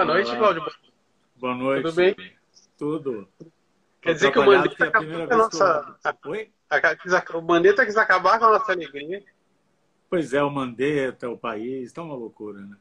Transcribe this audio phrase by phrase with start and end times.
[0.00, 0.64] Boa noite, Cláudio.
[1.36, 1.82] Boa noite.
[1.82, 2.16] Tudo bem?
[2.78, 3.28] Tudo.
[4.00, 5.98] Quer dizer que o Mandetta é a primeira acabou com a nossa...
[6.24, 6.30] eu...
[6.30, 6.52] Oi?
[7.34, 9.22] O Mandetta quis acabar com a nossa alegria.
[10.08, 12.76] Pois é, o Mandetta, o país, tá uma loucura, né?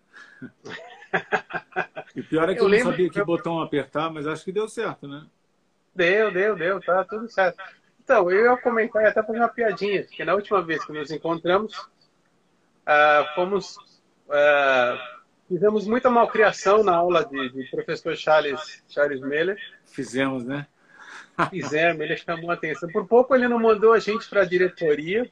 [2.16, 4.70] E pior é que eu, eu não sabia que botão apertar, mas acho que deu
[4.70, 5.28] certo, né?
[5.94, 7.62] Deu, deu, deu, tá tudo certo.
[8.02, 11.12] Então, eu ia comentar e até fazer uma piadinha, que na última vez que nos
[11.12, 13.76] encontramos, uh, fomos.
[14.30, 15.19] Uh,
[15.50, 19.58] fizemos muita malcriação na aula de, de professor Charles, Charles Miller.
[19.86, 20.68] Fizemos, né?
[21.50, 22.88] Fizemos, ele chamou a atenção.
[22.90, 25.30] Por pouco ele não mandou a gente para a diretoria.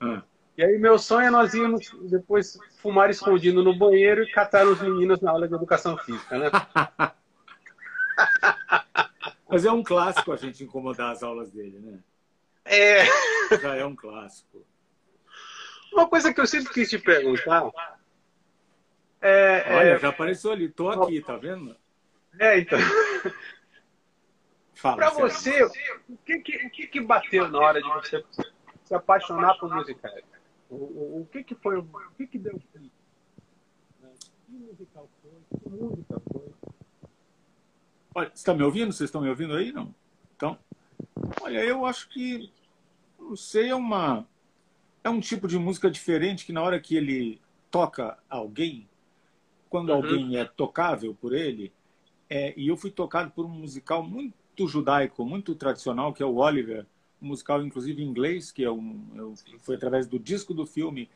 [0.00, 0.22] Ah.
[0.58, 4.82] E aí meu sonho é nós irmos depois fumar escondido no banheiro e catar os
[4.82, 6.50] meninos na aula de educação física, né?
[9.48, 11.98] Mas é um clássico a gente incomodar as aulas dele, né?
[12.64, 13.04] É.
[13.60, 14.64] Já é um clássico.
[15.92, 17.70] Uma coisa que eu sempre quis te perguntar.
[19.22, 19.98] É, Olha, é...
[19.98, 21.76] já apareceu ali, tô aqui, tá vendo?
[22.38, 22.78] É, então.
[24.82, 25.62] Pra você,
[26.08, 28.24] o que, que, que, que bateu na hora de você
[28.84, 30.12] se apaixonar por música?
[30.68, 32.90] O, o, o que, que foi, o que, que deu Que
[34.48, 35.60] musical foi?
[35.60, 36.52] Que música foi?
[38.14, 38.92] Olha, você está me ouvindo?
[38.92, 39.70] Vocês estão me ouvindo aí?
[39.70, 39.94] Não?
[40.34, 40.58] Então,
[41.40, 42.52] olha, eu acho que,
[43.20, 44.26] não sei, é uma
[45.04, 48.88] é um tipo de música diferente que na hora que ele toca alguém,
[49.72, 49.94] quando uhum.
[49.94, 51.72] alguém é tocável por ele,
[52.28, 56.36] é, e eu fui tocado por um musical muito judaico, muito tradicional, que é o
[56.36, 56.84] Oliver,
[57.22, 61.08] um musical inclusive em inglês, que é um, eu, foi através do disco do filme.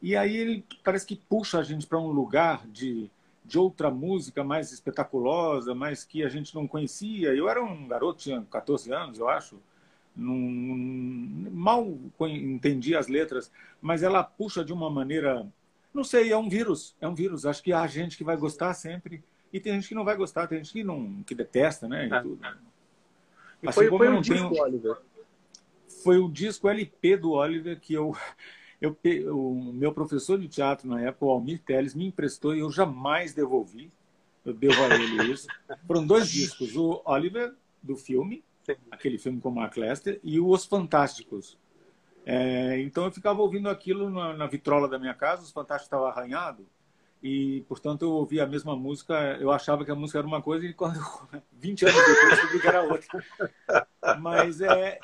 [0.00, 3.10] E aí ele parece que puxa a gente para um lugar de,
[3.44, 7.34] de outra música mais espetaculosa, mais que a gente não conhecia.
[7.34, 9.58] Eu era um garoto, tinha 14 anos, eu acho
[10.14, 10.36] não,
[11.50, 13.50] mal entendi as letras,
[13.82, 15.44] mas ela puxa de uma maneira,
[15.94, 17.46] não sei, é um vírus, é um vírus.
[17.46, 19.22] Acho que há gente que vai gostar sempre
[19.52, 22.08] e tem gente que não vai gostar, tem gente que não que detesta, né?
[22.08, 22.20] E, é.
[22.20, 22.40] tudo.
[23.62, 24.62] e assim foi, foi um disco, tenho...
[24.62, 24.96] Oliver.
[26.02, 28.14] Foi o disco LP do Oliver que eu
[28.82, 28.96] eu,
[29.32, 33.32] o meu professor de teatro na época, o Almir Teles, me emprestou e eu jamais
[33.32, 33.90] devolvi.
[34.44, 35.46] Eu devo a ele isso.
[35.86, 38.44] Foram dois discos, o Oliver, do filme,
[38.90, 41.56] aquele filme com Mark Lester, e Os Fantásticos.
[42.26, 46.08] É, então eu ficava ouvindo aquilo na, na, vitrola da minha casa, Os Fantásticos estava
[46.08, 46.66] arranhado,
[47.22, 50.64] e portanto eu ouvia a mesma música, eu achava que a música era uma coisa,
[50.66, 50.98] e quando
[51.52, 53.24] 20 anos depois descobri que era outra.
[54.20, 54.98] Mas é,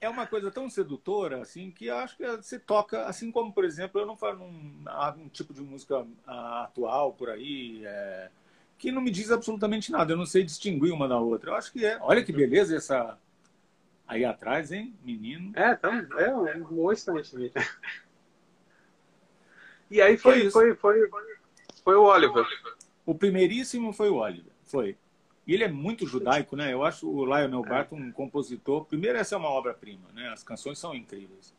[0.00, 4.00] é uma coisa tão sedutora, assim, que acho que você toca, assim como, por exemplo,
[4.00, 4.84] eu não falo um,
[5.18, 6.06] um tipo de música uh,
[6.64, 8.30] atual por aí, é,
[8.78, 10.12] que não me diz absolutamente nada.
[10.12, 11.50] Eu não sei distinguir uma da outra.
[11.50, 11.98] Eu acho que é.
[12.00, 13.18] Olha que beleza essa
[14.10, 15.52] aí atrás, hein, menino?
[15.54, 17.52] É, então, é um bom instante.
[19.88, 21.22] E aí foi, foi, foi, foi,
[21.82, 22.44] foi o Oliver.
[23.06, 24.96] O primeiríssimo foi o Oliver, foi.
[25.46, 26.72] E ele é muito judaico, né?
[26.72, 28.84] Eu acho o Lionel Barton um compositor.
[28.84, 30.28] Primeiro, essa é uma obra-prima, né?
[30.28, 31.54] As canções são incríveis.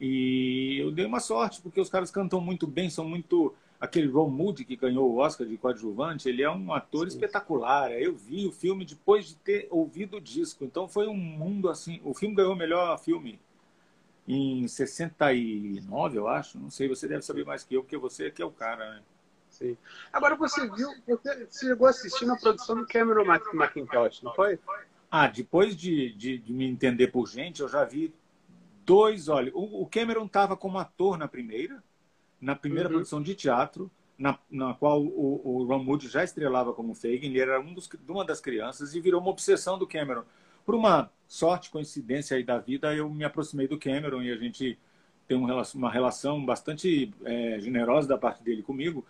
[0.00, 4.30] E eu dei uma sorte, porque os caras cantam muito bem, são muito aquele Ron
[4.30, 7.16] Moody que ganhou o Oscar de coadjuvante, ele é um ator Sim.
[7.16, 7.90] espetacular.
[7.90, 12.00] Eu vi o filme depois de ter ouvido o disco, então foi um mundo assim.
[12.04, 13.40] O filme ganhou o melhor filme
[14.26, 16.60] em 69, eu acho.
[16.60, 18.88] Não sei, você deve saber mais que eu, porque você é que é o cara,
[18.88, 19.02] né?
[19.50, 19.76] Sim.
[20.12, 24.60] Agora você viu, você chegou a assistir na produção do Cameron McIntosh, não foi?
[25.10, 28.14] Ah, depois de, de, de me entender por gente, eu já vi
[28.86, 29.28] dois.
[29.28, 31.82] Olha, o, o Cameron estava como ator na primeira
[32.42, 32.96] na primeira uhum.
[32.96, 33.88] produção de teatro,
[34.18, 37.88] na, na qual o, o, Ron Moody já estrelava como Fagin, ele era um dos,
[38.08, 40.24] uma das crianças e virou uma obsessão do Cameron.
[40.66, 44.76] Por uma sorte, coincidência aí da vida, eu me aproximei do Cameron e a gente
[45.26, 49.06] tem um, uma relação bastante é, generosa da parte dele comigo.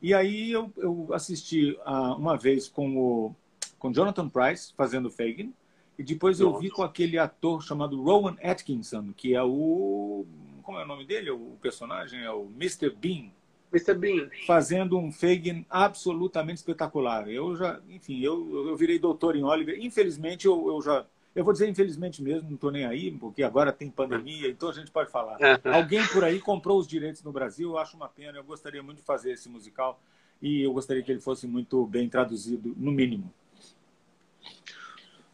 [0.00, 3.36] E aí eu, eu assisti uh, uma vez com o
[3.78, 5.52] com Jonathan Price fazendo Fagin
[5.98, 10.24] e depois eu vi com aquele ator chamado Rowan Atkinson, que é o
[10.62, 11.30] como é o nome dele?
[11.30, 12.90] O personagem é o Mr.
[12.90, 13.30] Bean.
[13.72, 13.94] Mr.
[13.94, 14.30] Bean.
[14.46, 17.28] Fazendo um Fagin absolutamente espetacular.
[17.28, 19.78] Eu já, enfim, eu, eu virei doutor em Oliver.
[19.80, 21.06] Infelizmente, eu, eu já.
[21.34, 24.72] Eu vou dizer infelizmente mesmo, não estou nem aí, porque agora tem pandemia, então a
[24.72, 25.38] gente pode falar.
[25.64, 28.36] Alguém por aí comprou os direitos no Brasil, eu acho uma pena.
[28.36, 29.98] Eu gostaria muito de fazer esse musical
[30.42, 33.32] e eu gostaria que ele fosse muito bem traduzido, no mínimo.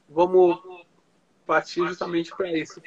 [0.09, 0.61] Vamos
[1.45, 2.81] partir justamente para isso.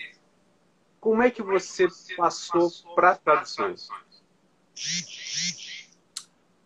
[1.01, 3.89] Como é que você passou para traduções?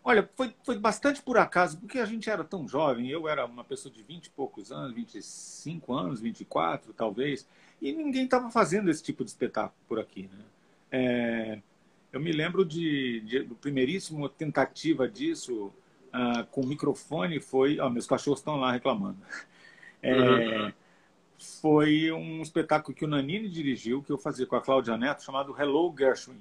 [0.04, 3.64] Olha, foi, foi bastante por acaso, porque a gente era tão jovem, eu era uma
[3.64, 7.48] pessoa de 20 e poucos anos, 25 anos, 24 talvez,
[7.82, 10.30] e ninguém estava fazendo esse tipo de espetáculo por aqui.
[10.32, 10.46] Né?
[10.92, 11.60] É,
[12.12, 15.74] eu me lembro de, de, do primeiríssimo tentativa disso,
[16.14, 17.80] uh, com microfone foi.
[17.80, 19.18] Oh, meus cachorros estão lá reclamando.
[20.02, 20.74] É, uhum.
[21.38, 25.56] Foi um espetáculo que o Nanini dirigiu, que eu fazia com a Cláudia Neto, chamado
[25.60, 26.40] Hello Gershwin,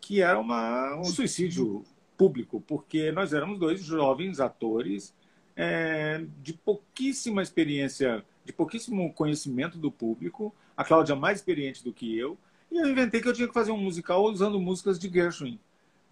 [0.00, 1.84] que era uma, um suicídio
[2.16, 5.14] público, porque nós éramos dois jovens atores
[5.56, 12.18] é, de pouquíssima experiência, de pouquíssimo conhecimento do público, a Cláudia mais experiente do que
[12.18, 12.36] eu,
[12.70, 15.58] e eu inventei que eu tinha que fazer um musical usando músicas de Gershwin.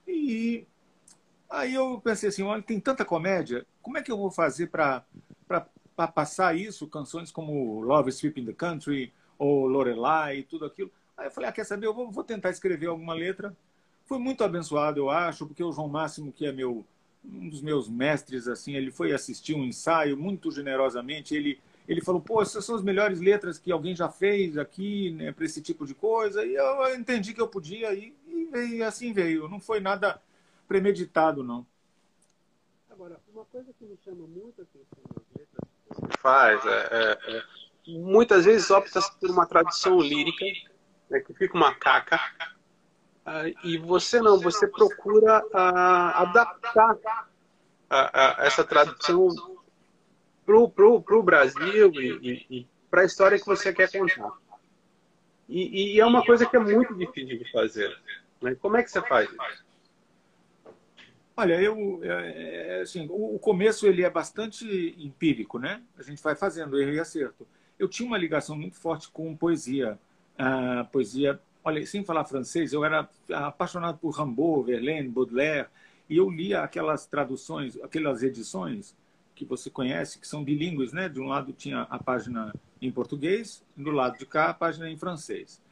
[0.06, 0.66] E
[1.48, 5.04] aí eu pensei assim, olha, tem tanta comédia, como é que eu vou fazer para
[6.06, 10.90] passar isso, canções como Love Sweeping the Country, ou Lorelai, tudo aquilo.
[11.16, 13.56] Aí eu falei, ah, quer saber, eu vou, vou tentar escrever alguma letra.
[14.04, 16.84] Foi muito abençoado, eu acho, porque o João Máximo, que é meu
[17.24, 22.20] um dos meus mestres, assim, ele foi assistir um ensaio muito generosamente, ele ele falou,
[22.20, 25.86] pô, essas são as melhores letras que alguém já fez aqui, né, para esse tipo
[25.86, 26.44] de coisa.
[26.44, 29.48] E eu entendi que eu podia e, e, assim veio.
[29.48, 30.20] Não foi nada
[30.68, 31.66] premeditado, não.
[32.90, 35.87] Agora, uma coisa que me chama muito a atenção nas letras que você
[36.20, 37.42] faz é, é, é
[37.88, 40.44] muitas vezes opta por uma tradução lírica,
[41.08, 42.20] né, que fica uma caca,
[43.26, 49.28] uh, e você não, você procura uh, adaptar uh, essa tradução
[50.44, 54.32] pro, pro, pro Brasil e, e, e para a história que você quer contar.
[55.48, 57.96] E, e, é uma coisa que é muito difícil de fazer.
[58.42, 58.54] Né?
[58.56, 59.67] Como é que você faz isso?
[61.40, 64.66] Olha, eu, é, é, assim, o, começo ele é bastante
[64.98, 65.80] empírico, né?
[65.96, 67.46] A gente vai fazendo erro e acerto.
[67.78, 69.96] Eu tinha uma ligação muito forte com poesia,
[70.36, 71.40] a poesia.
[71.62, 75.68] Olha, sem falar francês, eu era apaixonado por Rimbaud, Verlaine, Baudelaire,
[76.10, 78.96] e eu lia aquelas traduções, aquelas edições
[79.36, 81.08] que você conhece, que são bilíngues, né?
[81.08, 82.52] De um lado tinha a página
[82.82, 85.62] em português, do lado de cá a página em francês.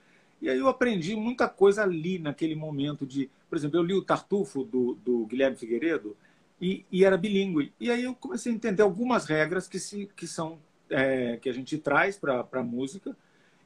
[0.41, 4.03] E aí eu aprendi muita coisa ali naquele momento de, por exemplo, eu li o
[4.03, 6.17] Tartufo do, do Guilherme Figueiredo
[6.61, 7.73] e, e, era bilíngue.
[7.79, 10.59] E aí eu comecei a entender algumas regras que se que são
[10.91, 13.17] é, que a gente traz para a música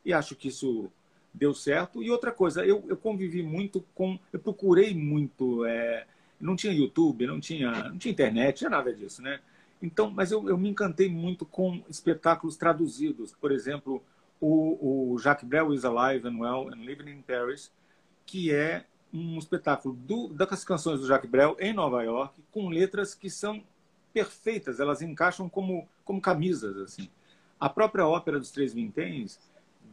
[0.05, 0.91] e acho que isso
[1.33, 2.03] deu certo.
[2.03, 6.07] E outra coisa, eu, eu convivi muito com, eu procurei muito, é,
[6.41, 9.41] não tinha YouTube, não tinha, não tinha internet, não tinha nada disso, né?
[9.83, 13.35] Então, mas eu, eu me encantei muito com espetáculos traduzidos.
[13.41, 14.03] Por exemplo,
[14.41, 17.73] o, o Jacques Brel is Alive and Well and Living in Paris,
[18.27, 23.15] que é um espetáculo do, das canções do Jacques Brel em Nova York, com letras
[23.15, 23.63] que são
[24.13, 26.77] perfeitas, elas encaixam como, como camisas.
[26.77, 27.09] assim.
[27.59, 29.39] A própria ópera dos Três Vinténs,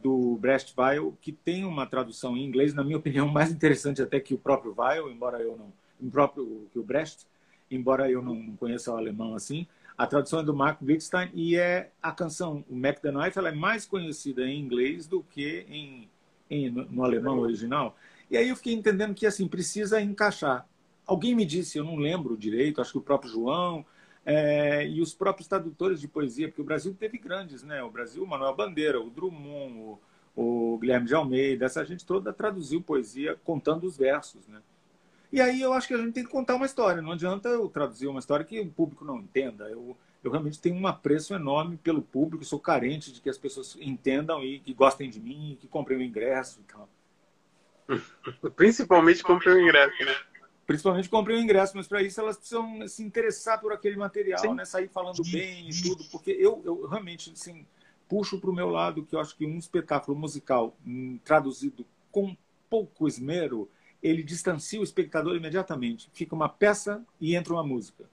[0.02, 4.20] do Brecht Weil, que tem uma tradução em inglês, na minha opinião, mais interessante até
[4.20, 7.26] que o próprio Weil, embora eu não, o próprio que o Brecht,
[7.70, 9.66] embora eu não conheça o alemão assim,
[9.98, 13.48] a tradução é do Mark Wittstein e é a canção, o Mac the Knife, ela
[13.48, 16.08] é mais conhecida em inglês do que em,
[16.48, 17.96] em no, no, alemão original.
[18.30, 20.66] E aí eu fiquei entendendo que assim precisa encaixar.
[21.06, 23.84] Alguém me disse, eu não lembro direito, acho que o próprio João
[24.26, 27.82] é, e os próprios tradutores de poesia, porque o Brasil teve grandes, né?
[27.82, 29.98] O Brasil, o Manuel Bandeira, o Drummond, o,
[30.36, 34.60] o Guilherme de Almeida, essa gente toda traduziu poesia contando os versos, né?
[35.32, 37.02] E aí eu acho que a gente tem que contar uma história.
[37.02, 39.64] Não adianta eu traduzir uma história que o público não entenda.
[39.68, 43.76] Eu, eu realmente tenho um apreço enorme pelo público, sou carente de que as pessoas
[43.80, 46.88] entendam e que gostem de mim, que comprem o ingresso e tal.
[48.56, 50.14] Principalmente comprem o ingresso, né?
[50.66, 54.64] Principalmente comprem o ingresso, mas para isso elas precisam se interessar por aquele material, né?
[54.64, 57.66] Sair falando bem e tudo, porque eu, eu realmente assim,
[58.08, 62.36] puxo para o meu lado que eu acho que um espetáculo musical um, traduzido com
[62.68, 63.68] pouco esmero
[64.02, 66.08] ele distancia o espectador imediatamente.
[66.12, 68.04] Fica uma peça e entra uma música.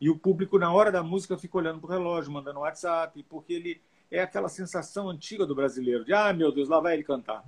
[0.00, 3.52] E o público, na hora da música, fica olhando para o relógio, mandando WhatsApp, porque
[3.52, 7.44] ele é aquela sensação antiga do brasileiro, de, ah, meu Deus, lá vai ele cantar.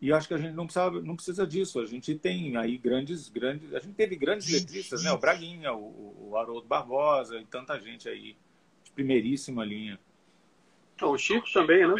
[0.00, 1.80] E acho que a gente não precisa, não precisa disso.
[1.80, 3.74] A gente tem aí grandes, grandes.
[3.74, 5.10] A gente teve grandes letristas, né?
[5.10, 8.36] O Braguinha, o, o Haroldo Barbosa e tanta gente aí
[8.84, 9.98] de primeiríssima linha.
[11.00, 11.94] O Chico também, né?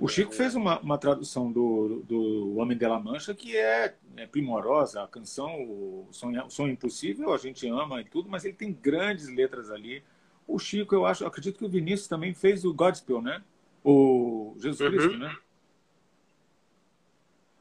[0.00, 4.26] O Chico fez uma, uma tradução do, do Homem de la Mancha que é, é
[4.26, 5.02] primorosa.
[5.02, 8.72] A canção, o Sonho, o Sonho Impossível, a gente ama e tudo, mas ele tem
[8.72, 10.02] grandes letras ali.
[10.46, 13.42] O Chico, eu acho, acredito que o Vinícius também fez o Godspell, né?
[13.82, 14.90] O Jesus uhum.
[14.90, 15.34] Cristo, né?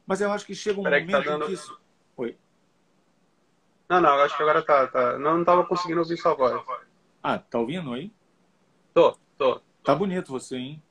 [0.05, 1.45] Mas eu acho que chega um Peraí momento que, tá dando...
[1.45, 1.79] que isso.
[2.17, 2.37] Oi.
[3.89, 4.87] Não, não, acho que agora tá.
[4.87, 5.17] tá...
[5.17, 6.61] Não, não tava conseguindo ouvir sua voz.
[7.21, 8.11] Ah, tá ouvindo aí?
[8.93, 9.61] Tô, tô.
[9.83, 10.83] Tá bonito você, hein?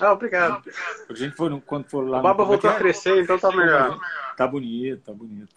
[0.00, 0.62] Ah, obrigado.
[1.08, 2.20] A gente foi quando for lá.
[2.20, 2.48] A barba no...
[2.48, 3.98] voltou a crescer, então tá melhor.
[4.36, 5.48] Tá bonito, tá bonito.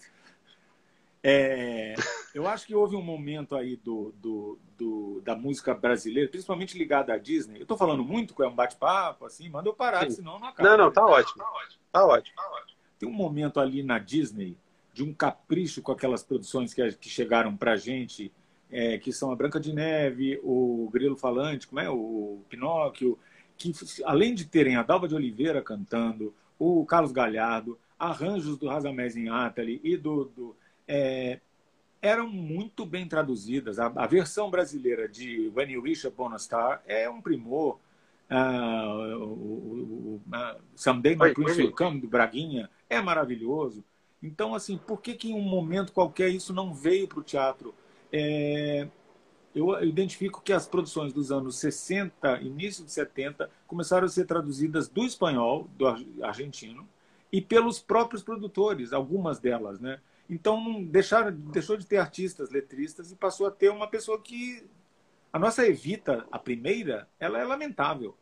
[1.24, 1.94] É,
[2.34, 7.13] eu acho que houve um momento aí do, do, do, da música brasileira, principalmente ligada
[7.13, 7.62] à Disney.
[7.62, 10.18] Eu tô falando muito, é um bate-papo, assim, manda eu parar, Sim.
[10.18, 10.70] senão não acaba.
[10.70, 11.44] Não, não, tá ótimo.
[11.92, 12.36] Tá ótimo.
[12.98, 14.58] Tem um momento ali na Disney
[14.94, 18.32] de um capricho com aquelas produções que, que chegaram pra gente
[18.72, 21.90] é, que são a Branca de Neve, o Grilo Falante, como é?
[21.90, 23.20] o Pinóquio,
[23.58, 23.72] que
[24.06, 29.30] além de terem a Dalva de Oliveira cantando, o Carlos Galhardo, arranjos do Razamés em
[29.30, 30.56] Atali e do, do
[30.88, 31.40] é,
[32.02, 33.80] eram muito bem traduzidas.
[33.80, 37.80] A, a, versão brasileira de When You Wish Upon a Star é um primor.
[38.30, 43.84] Uh, o, o, uh, Someday My Prince Will Come, do Braguinha, é maravilhoso.
[44.24, 47.74] Então, assim, por que, que em um momento qualquer isso não veio para o teatro?
[48.12, 48.88] É,
[49.54, 54.88] eu identifico que as produções dos anos 60, início de 70, começaram a ser traduzidas
[54.88, 55.88] do espanhol, do
[56.24, 56.88] argentino,
[57.32, 60.00] e pelos próprios produtores, algumas delas, né?
[60.32, 64.66] Então, deixaram, deixou de ter artistas, letristas, e passou a ter uma pessoa que...
[65.34, 68.18] A nossa Evita, a primeira, ela é lamentável,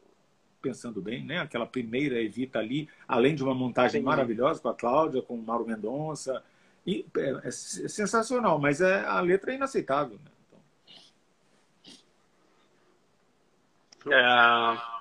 [0.60, 1.40] pensando bem, né?
[1.40, 4.06] Aquela primeira Evita ali, além de uma montagem Sim.
[4.06, 6.44] maravilhosa com a Cláudia, com o Mauro Mendonça,
[6.86, 10.32] e é, é sensacional, mas é, a letra é inaceitável, né?
[14.12, 14.99] É,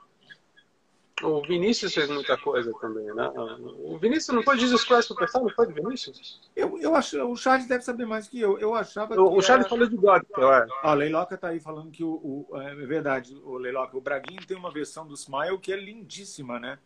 [1.22, 3.30] o Vinícius fez muita coisa também, né?
[3.78, 6.40] O Vinícius não foi Jesus Christ Superstar, não foi Vinícius?
[6.54, 8.58] Eu, eu acho, o Charles deve saber mais que eu.
[8.58, 9.70] Eu achava O, o Charles era...
[9.70, 10.66] falou de gospel, é.
[10.84, 14.56] O Leiloca tá aí falando que o, o, é verdade, o Leiloca, o Braguinho tem
[14.56, 16.78] uma versão do Smile que é lindíssima, né?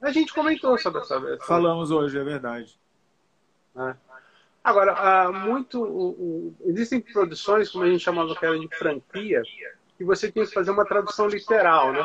[0.00, 1.46] A gente comentou sobre essa versão.
[1.46, 2.78] Falamos hoje, é verdade.
[3.76, 3.94] É.
[4.62, 9.42] Agora, muito, o, o, existem produções, como a gente chamava que era de franquia,
[9.96, 12.04] que você tinha que fazer uma tradução literal, né?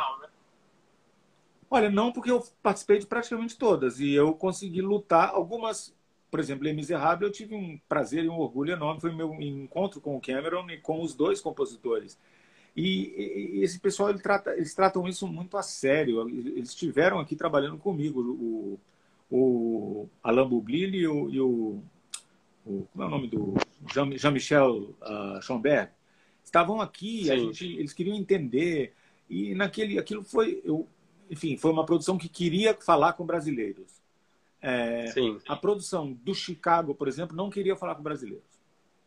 [1.74, 5.92] Olha, não, porque eu participei de praticamente todas e eu consegui lutar algumas.
[6.30, 9.02] Por exemplo, em Miserável, eu tive um prazer e um orgulho enorme.
[9.02, 12.16] Foi meu encontro com o Cameron e com os dois compositores.
[12.78, 16.30] E, e esse pessoal ele trata, eles tratam isso muito a sério.
[16.30, 18.80] Eles estiveram aqui trabalhando comigo, o,
[19.32, 21.84] o Alain Boublil e o, e o,
[22.68, 23.56] o, Como é o nome do.
[23.92, 25.90] Jean-Michel uh, Schomberg
[26.44, 28.94] estavam aqui, a gente, eles queriam entender.
[29.28, 30.88] E naquele, aquilo foi, eu,
[31.30, 34.02] enfim, foi uma produção que queria falar com brasileiros.
[34.62, 35.06] É,
[35.48, 38.46] a produção do Chicago, por exemplo, não queria falar com brasileiros.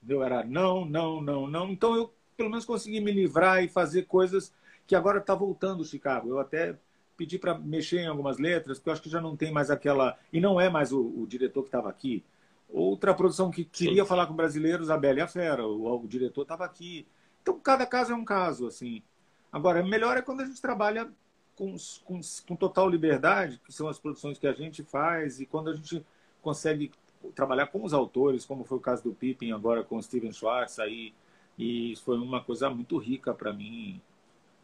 [0.03, 0.23] Entendeu?
[0.23, 1.71] Era não, não, não, não.
[1.71, 4.53] Então eu, pelo menos, consegui me livrar e fazer coisas
[4.87, 6.29] que agora está voltando o Chicago.
[6.29, 6.79] Eu até
[7.17, 10.19] pedi para mexer em algumas letras, porque eu acho que já não tem mais aquela.
[10.33, 12.23] E não é mais o, o diretor que estava aqui.
[12.69, 14.09] Outra produção que queria Sim.
[14.09, 15.67] falar com brasileiros, a Bela e a Fera.
[15.67, 17.07] O, o diretor estava aqui.
[17.41, 19.03] Então, cada caso é um caso, assim.
[19.51, 21.11] Agora, melhor é quando a gente trabalha
[21.57, 25.71] com, com, com total liberdade, que são as produções que a gente faz, e quando
[25.71, 26.05] a gente
[26.43, 26.93] consegue
[27.35, 30.79] trabalhar com os autores, como foi o caso do Pippin agora com o Steven Schwartz
[30.79, 31.13] aí,
[31.59, 34.01] e foi uma coisa muito rica para mim.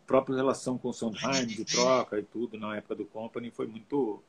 [0.05, 3.67] A própria relação com o Sondheim, de troca e tudo, na época do Company, foi
[3.67, 4.23] muito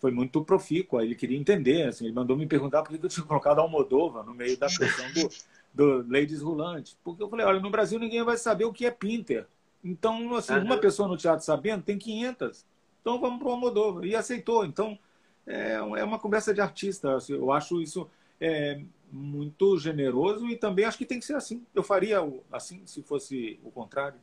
[0.00, 1.04] foi muito profícua.
[1.04, 4.34] Ele queria entender, assim, ele mandou me perguntar por que eu tinha colocado Almodova no
[4.34, 5.28] meio da questão do,
[5.72, 6.96] do Ladies Rulante.
[7.04, 9.46] Porque eu falei, olha, no Brasil ninguém vai saber o que é Pinter.
[9.82, 10.64] Então, assim, uhum.
[10.64, 12.64] uma pessoa no teatro sabendo tem 500.
[13.00, 14.04] Então vamos para o Almodóvar.
[14.04, 14.64] E aceitou.
[14.64, 14.98] Então,
[15.46, 17.16] é, é uma conversa de artista.
[17.16, 18.08] Assim, eu acho isso
[18.40, 21.64] é, muito generoso e também acho que tem que ser assim.
[21.74, 22.18] Eu faria
[22.52, 24.18] assim se fosse o contrário.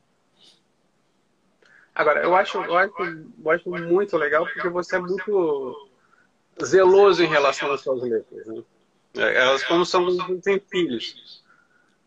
[1.93, 2.93] Agora, eu acho, eu acho,
[3.43, 5.89] eu acho muito legal porque você é muito
[6.63, 8.45] zeloso em relação às suas letras.
[8.45, 8.63] Né?
[9.15, 11.43] É, elas, como são, têm filhos.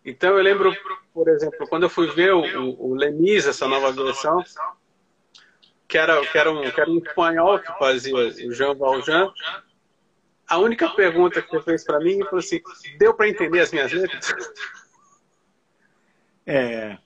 [0.05, 0.75] Então eu lembro,
[1.13, 4.43] por exemplo, quando eu fui ver o, o Lemis, essa nova versão,
[5.87, 9.33] que era, que era, um, que era um espanhol que fazia o Jean Valjean,
[10.49, 12.61] a única pergunta que ele fez para mim foi assim:
[12.99, 14.33] deu para entender as minhas letras?
[16.47, 16.99] É,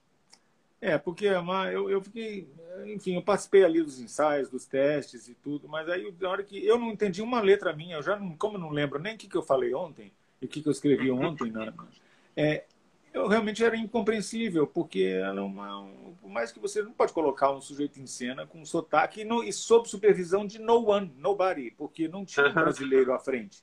[0.80, 2.48] é porque eu, eu fiquei
[2.86, 6.64] enfim, eu participei ali dos ensaios, dos testes e tudo, mas aí na hora que
[6.64, 9.18] eu não entendi uma letra minha, eu já não, como eu não lembro nem o
[9.18, 11.72] que, que eu falei ontem e o que, que eu escrevi ontem, né?
[12.36, 12.64] é,
[13.14, 17.52] eu realmente era incompreensível, porque era uma, um, por mais que você não pode colocar
[17.52, 21.14] um sujeito em cena com um sotaque e, no, e sob supervisão de no one,
[21.16, 23.62] nobody, porque não tinha um brasileiro à frente.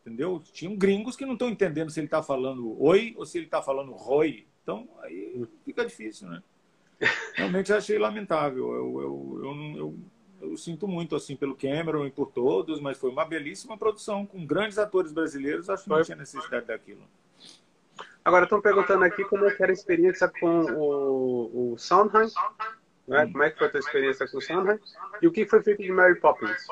[0.00, 0.42] Entendeu?
[0.50, 3.60] Tinham gringos que não estão entendendo se ele está falando oi ou se ele está
[3.60, 4.46] falando roi.
[4.62, 6.42] Então, aí fica difícil, né?
[7.36, 8.72] realmente achei lamentável.
[8.72, 9.98] Eu, eu, eu, eu,
[10.40, 14.46] eu, sinto muito assim pelo Cameron e por todos, mas foi uma belíssima produção com
[14.46, 15.68] grandes atores brasileiros.
[15.68, 17.02] Acho que não tinha necessidade daquilo.
[18.24, 22.28] Agora estão perguntando aqui como é que era a experiência com o, o Sondheim.
[23.08, 23.26] Né?
[23.26, 24.78] Como é que foi a tua experiência com o Sondheim?
[25.22, 26.66] E o que foi feito de Mary Poppins?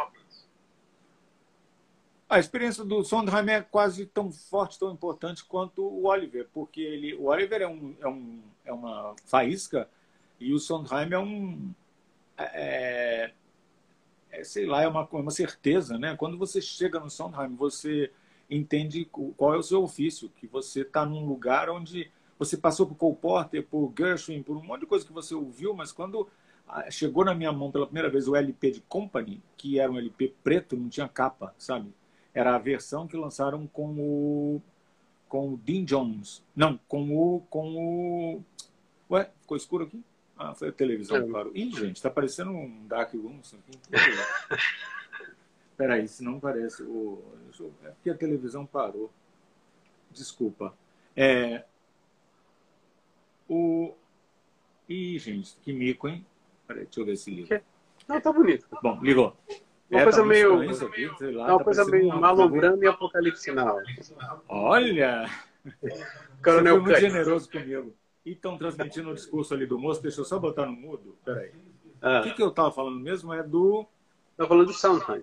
[2.28, 7.14] A experiência do Sondheim é quase tão forte, tão importante quanto o Oliver, porque ele,
[7.14, 9.88] o Oliver é, um, é, um, é uma faísca
[10.38, 11.74] e o Sondheim é um.
[12.36, 13.32] É, é,
[14.30, 16.14] é, sei lá, é uma, uma certeza, né?
[16.16, 18.12] Quando você chega no Sondheim, você
[18.50, 22.94] entende qual é o seu ofício, que você está num lugar onde você passou por
[22.94, 26.28] Cole Porter, por Gershwin, por um monte de coisa que você ouviu, mas quando
[26.66, 29.98] ah, chegou na minha mão pela primeira vez o LP de Company, que era um
[29.98, 31.92] LP preto, não tinha capa, sabe?
[32.32, 34.62] Era a versão que lançaram com o
[35.28, 36.42] com o Dean Jones.
[36.54, 38.42] Não, com o com o
[39.10, 40.02] Ué, ficou escuro aqui?
[40.36, 41.52] Ah, foi a televisão parou.
[41.54, 43.78] Ih, gente, tá parecendo um Dark Room aqui.
[45.78, 46.82] Peraí, se não parece.
[46.82, 47.22] O...
[47.84, 49.12] É porque a televisão parou.
[50.10, 50.74] Desculpa.
[51.16, 51.64] É...
[53.48, 53.94] O...
[54.88, 56.26] Ih, gente, que mico, hein?
[56.66, 57.62] Peraí, deixa eu ver se liga.
[58.08, 58.66] Não, tá bonito.
[58.82, 59.36] Bom, ligou.
[59.88, 60.60] Uma é, coisa tá meio.
[60.60, 63.80] Aqui, lá, uma tá coisa meio um malograma e apocalipse sinal.
[64.48, 65.26] Olha!
[66.42, 67.94] Coronel Você foi muito generoso comigo.
[68.26, 70.02] E estão transmitindo o discurso ali do moço.
[70.02, 71.16] Deixa eu só botar no mudo.
[71.24, 71.52] Peraí.
[72.02, 72.20] Ah.
[72.20, 73.86] O que, que eu estava falando mesmo é do.
[74.32, 75.22] Estava falando do Sondheim.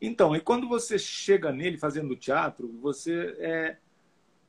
[0.00, 3.76] Então, e quando você chega nele fazendo teatro, você é,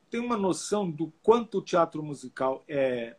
[0.10, 3.16] tem uma noção do quanto o teatro musical é,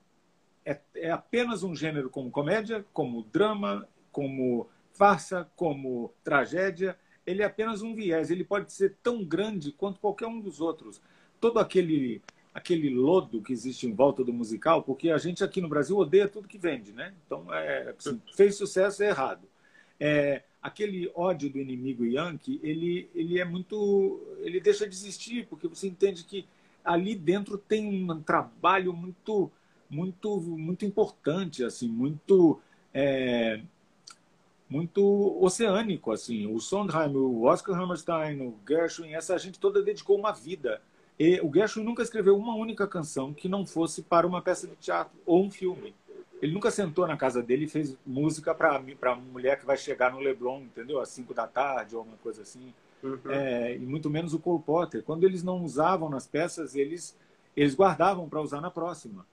[0.65, 6.97] é, é apenas um gênero como comédia, como drama, como farsa, como tragédia.
[7.27, 8.31] Ele é apenas um viés.
[8.31, 11.01] Ele pode ser tão grande quanto qualquer um dos outros.
[11.41, 12.23] Todo aquele
[12.53, 16.29] aquele lodo que existe em volta do musical, porque a gente aqui no Brasil odeia
[16.29, 17.15] tudo que vende, né?
[17.25, 19.49] Então, é, assim, fez sucesso é errado.
[19.99, 25.67] É, aquele ódio do inimigo Yankee, ele, ele é muito, ele deixa de existir, porque
[25.67, 26.47] você entende que
[26.85, 29.51] ali dentro tem um trabalho muito,
[29.89, 32.61] muito, muito importante, assim, muito,
[32.93, 33.63] é,
[34.69, 36.47] muito oceânico, assim.
[36.47, 40.81] O Sondheim, o Oscar Hammerstein, o Gershwin, essa gente toda dedicou uma vida
[41.23, 44.75] e o Gershwin nunca escreveu uma única canção que não fosse para uma peça de
[44.77, 45.95] teatro ou um filme.
[46.41, 50.11] Ele nunca sentou na casa dele e fez música para uma mulher que vai chegar
[50.11, 51.01] no Leblon, entendeu?
[51.01, 52.73] Às 5 da tarde ou uma coisa assim.
[53.03, 53.31] Uhum.
[53.31, 55.03] É, e muito menos o Cole Potter.
[55.03, 57.17] Quando eles não usavam nas peças, eles,
[57.57, 59.27] eles guardavam para usar na próxima.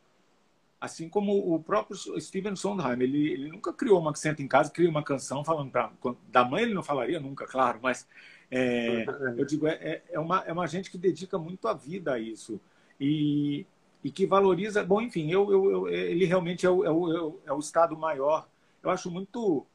[0.79, 4.69] Assim como o próprio Steven Sondheim, ele, ele nunca criou uma que senta em casa,
[4.69, 5.91] cria uma canção falando para
[6.29, 8.07] da mãe ele não falaria nunca, claro, mas
[8.51, 12.13] é, eu digo, é, é, é, uma, é uma gente que dedica muito a vida
[12.13, 12.61] a isso.
[12.99, 13.65] E,
[14.03, 14.83] e que valoriza.
[14.83, 18.47] Bom, enfim, eu, eu, eu ele realmente é o, é, o, é o Estado maior.
[18.81, 19.65] Eu acho muito,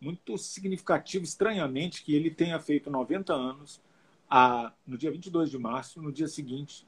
[0.00, 3.80] muito significativo, estranhamente, que ele tenha feito 90 anos.
[4.28, 6.86] A, no dia 22 de março, no dia seguinte,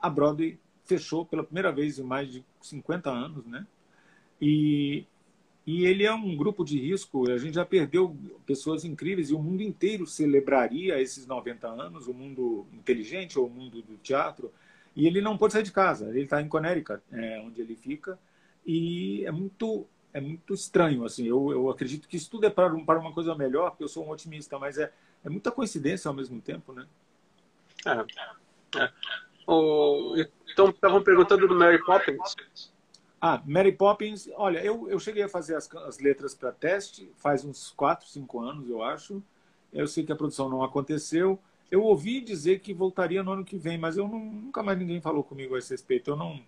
[0.00, 3.64] a Broadway fechou pela primeira vez em mais de 50 anos, né?
[4.40, 5.06] E,
[5.64, 7.30] e ele é um grupo de risco.
[7.30, 12.12] A gente já perdeu pessoas incríveis e o mundo inteiro celebraria esses 90 anos, o
[12.12, 14.52] mundo inteligente ou o mundo do teatro.
[14.94, 16.08] E ele não pode sair de casa.
[16.10, 18.18] Ele está em Connecticut, é, onde ele fica.
[18.64, 21.04] E é muito é muito estranho.
[21.04, 21.26] assim.
[21.26, 24.06] Eu, eu acredito que isso tudo é para, para uma coisa melhor, porque eu sou
[24.06, 24.92] um otimista, mas é,
[25.24, 26.86] é muita coincidência ao mesmo tempo, né?
[27.86, 28.78] É.
[28.78, 28.92] é.
[29.46, 30.14] O,
[30.50, 32.36] então, estavam perguntando do Mary Poppins.
[33.20, 37.44] Ah, Mary Poppins, olha, eu, eu cheguei a fazer as, as letras para teste faz
[37.44, 39.22] uns 4, 5 anos, eu acho.
[39.72, 41.38] Eu sei que a produção não aconteceu.
[41.72, 45.00] Eu ouvi dizer que voltaria no ano que vem, mas eu não, nunca mais ninguém
[45.00, 46.10] falou comigo a esse respeito.
[46.10, 46.38] Eu não,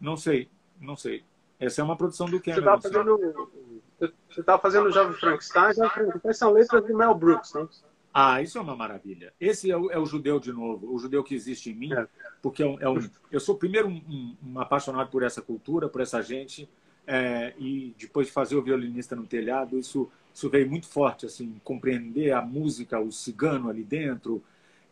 [0.00, 0.48] não sei,
[0.80, 1.22] não sei.
[1.60, 2.80] Essa é uma produção do Cameron.
[2.80, 3.52] Você estava fazendo,
[4.00, 7.68] você estava fazendo Jovem Frankenstein, Jovem Frankenstein são letras de Mel Brooks, né?
[8.14, 9.34] Ah, isso é uma maravilha.
[9.38, 12.08] Esse é o, é o, judeu de novo, o judeu que existe em mim, é.
[12.40, 15.86] porque é um, é um, eu sou primeiro um, um, um, apaixonado por essa cultura,
[15.86, 16.66] por essa gente,
[17.06, 21.60] é, e depois de fazer o violinista no telhado, isso, isso veio muito forte, assim,
[21.62, 24.42] compreender a música, o cigano ali dentro.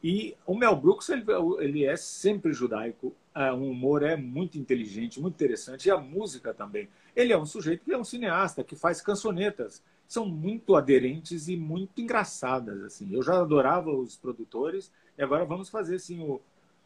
[0.02, 1.24] E o Mel Brooks, ele,
[1.58, 6.54] ele é sempre judaico, é, o humor é muito inteligente, muito interessante, e a música
[6.54, 6.88] também.
[7.14, 11.56] Ele é um sujeito que é um cineasta, que faz cançonetas são muito aderentes e
[11.56, 12.82] muito engraçadas.
[12.82, 13.14] assim.
[13.14, 16.40] Eu já adorava os produtores e agora vamos fazer assim, o,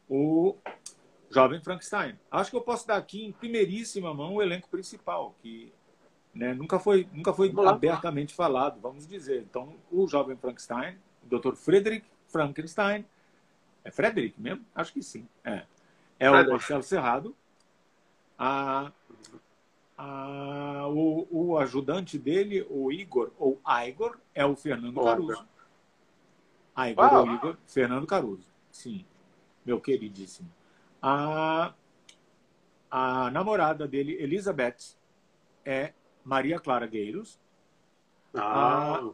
[0.07, 0.57] o
[1.31, 2.18] Jovem Frankenstein.
[2.31, 5.72] Acho que eu posso dar aqui em primeiríssima mão o elenco principal, que
[6.35, 9.40] né, nunca foi, nunca foi abertamente falado, vamos dizer.
[9.48, 11.55] Então, o Jovem Frankenstein, o Dr.
[11.55, 13.07] Frederick Frankenstein,
[13.85, 14.64] é Frederick mesmo?
[14.75, 15.29] Acho que sim.
[15.44, 15.62] É,
[16.18, 17.37] é o Marcelo Serrado,
[18.37, 18.90] a
[19.97, 25.47] ah, o, o, ajudante dele, o Igor, ou Igor, é o Fernando Caruso.
[26.77, 28.49] Igor ou Igor, Fernando Caruso.
[28.73, 29.05] Sim,
[29.64, 30.51] meu queridíssimo.
[31.01, 31.73] A,
[32.90, 34.97] a namorada dele, Elizabeth,
[35.64, 35.92] é
[36.25, 37.38] Maria Clara Gueiros.
[38.35, 39.12] Ah, a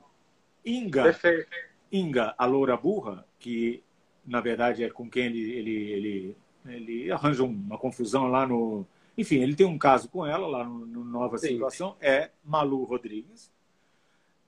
[0.65, 1.70] Inga, perfeito.
[1.93, 3.83] Inga, a loura burra, que
[4.27, 8.87] na verdade é com quem ele, ele, ele, ele arranja uma confusão lá no,
[9.21, 11.49] enfim, ele tem um caso com ela lá no, no Nova Sim.
[11.49, 13.51] Situação, é Malu Rodrigues.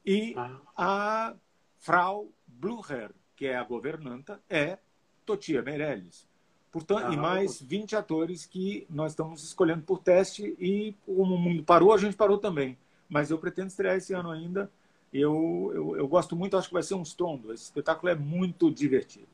[0.05, 0.57] E ah.
[0.77, 1.35] a
[1.79, 4.79] Frau Blucher, que é a governanta, é
[5.27, 6.27] Totia Meirelles.
[6.71, 11.39] Portanto, ah, e mais 20 atores que nós estamos escolhendo por teste e como o
[11.39, 12.79] mundo parou, a gente parou também.
[13.11, 14.71] Mas eu pretendo estrear esse ano ainda.
[15.13, 17.53] Eu, eu, eu gosto muito, acho que vai ser um estrondo.
[17.53, 19.29] Esse espetáculo é muito divertido.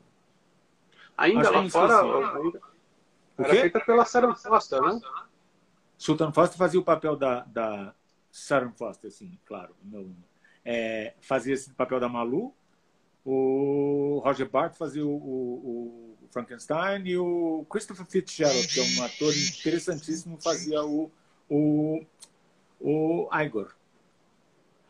[1.17, 2.01] Ainda lá fora,
[2.37, 2.61] ainda...
[3.39, 5.01] era feita pela Sarah Foster, né?
[5.97, 7.95] Sultan Foster fazia o papel da, da
[8.31, 9.75] Sarah Foster, sim, claro.
[10.65, 12.55] é, fazia esse papel da Malu.
[13.25, 19.05] O Roger Bart fazia o, o, o Frankenstein, e o Christopher Fitzgerald, que é um
[19.05, 21.11] ator interessantíssimo, fazia o,
[21.49, 22.05] o,
[22.81, 23.75] o Igor.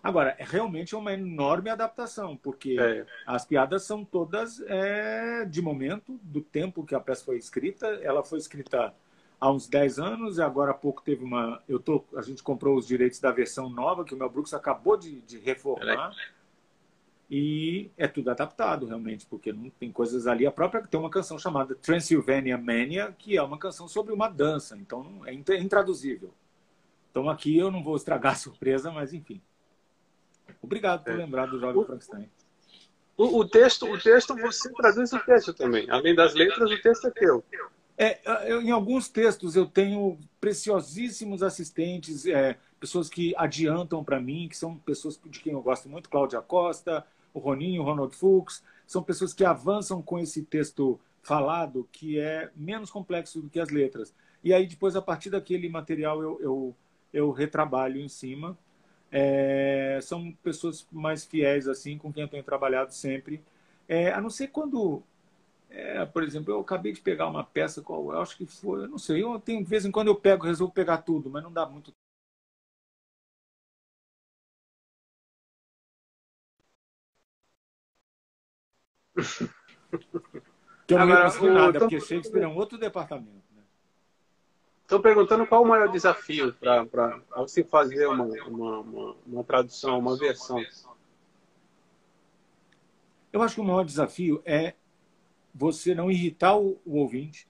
[0.02, 3.04] Agora, é realmente uma enorme adaptação, porque é.
[3.26, 7.87] as piadas são todas é, de momento, do tempo que a peça foi escrita.
[8.02, 8.94] Ela foi escrita
[9.40, 11.62] há uns 10 anos e agora há pouco teve uma.
[11.68, 14.96] Eu tô, a gente comprou os direitos da versão nova, que o Mel Brooks acabou
[14.96, 16.12] de, de reformar.
[16.12, 16.38] É
[17.30, 20.46] e é tudo adaptado realmente, porque não tem coisas ali.
[20.46, 24.76] A própria tem uma canção chamada Transylvania Mania, que é uma canção sobre uma dança,
[24.76, 26.32] então é intraduzível.
[27.11, 29.42] Então aqui eu não vou estragar a surpresa, mas enfim.
[30.62, 31.16] Obrigado por é.
[31.16, 32.28] lembrar do Jovem Frankenstein.
[33.16, 35.90] O, o, texto, o texto você traduz o texto também.
[35.90, 37.44] Além das letras, o texto é teu.
[37.96, 44.46] É, eu, em alguns textos eu tenho preciosíssimos assistentes, é, pessoas que adiantam para mim,
[44.48, 48.62] que são pessoas de quem eu gosto muito, Cláudia Costa, o Roninho, o Ronald Fuchs,
[48.87, 53.68] são pessoas que avançam com esse texto falado que é menos complexo do que as
[53.68, 54.14] letras.
[54.44, 56.76] E aí depois, a partir daquele material, eu, eu,
[57.12, 58.56] eu retrabalho em cima.
[59.11, 63.42] É, são pessoas mais fiéis, assim, com quem eu tenho trabalhado sempre.
[63.88, 65.03] É, a não ser quando,
[65.71, 68.88] é, por exemplo, eu acabei de pegar uma peça, qual eu acho que foi, eu
[68.88, 71.53] não sei, eu tenho, de vez em quando eu pego, resolvo pegar tudo, mas não
[71.53, 71.92] dá muito
[80.87, 81.53] Que eu não Agora, o...
[81.53, 83.47] nada, porque Shakespeare é um outro departamento.
[84.90, 84.98] Né?
[85.03, 90.64] perguntando qual o maior desafio para você fazer uma, uma, uma, uma, tradução, uma versão.
[93.33, 94.74] Eu acho que o maior desafio é
[95.55, 97.46] você não irritar o, o ouvinte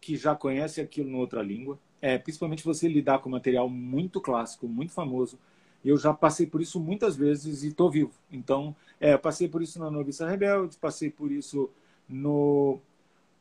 [0.00, 1.78] que já conhece aquilo em outra língua.
[2.00, 5.38] É, principalmente você lidar com material muito clássico, muito famoso,
[5.84, 8.12] eu já passei por isso muitas vezes e estou vivo.
[8.30, 11.70] Então, é, passei por isso na Noviça Rebelde, passei por isso
[12.08, 12.80] no,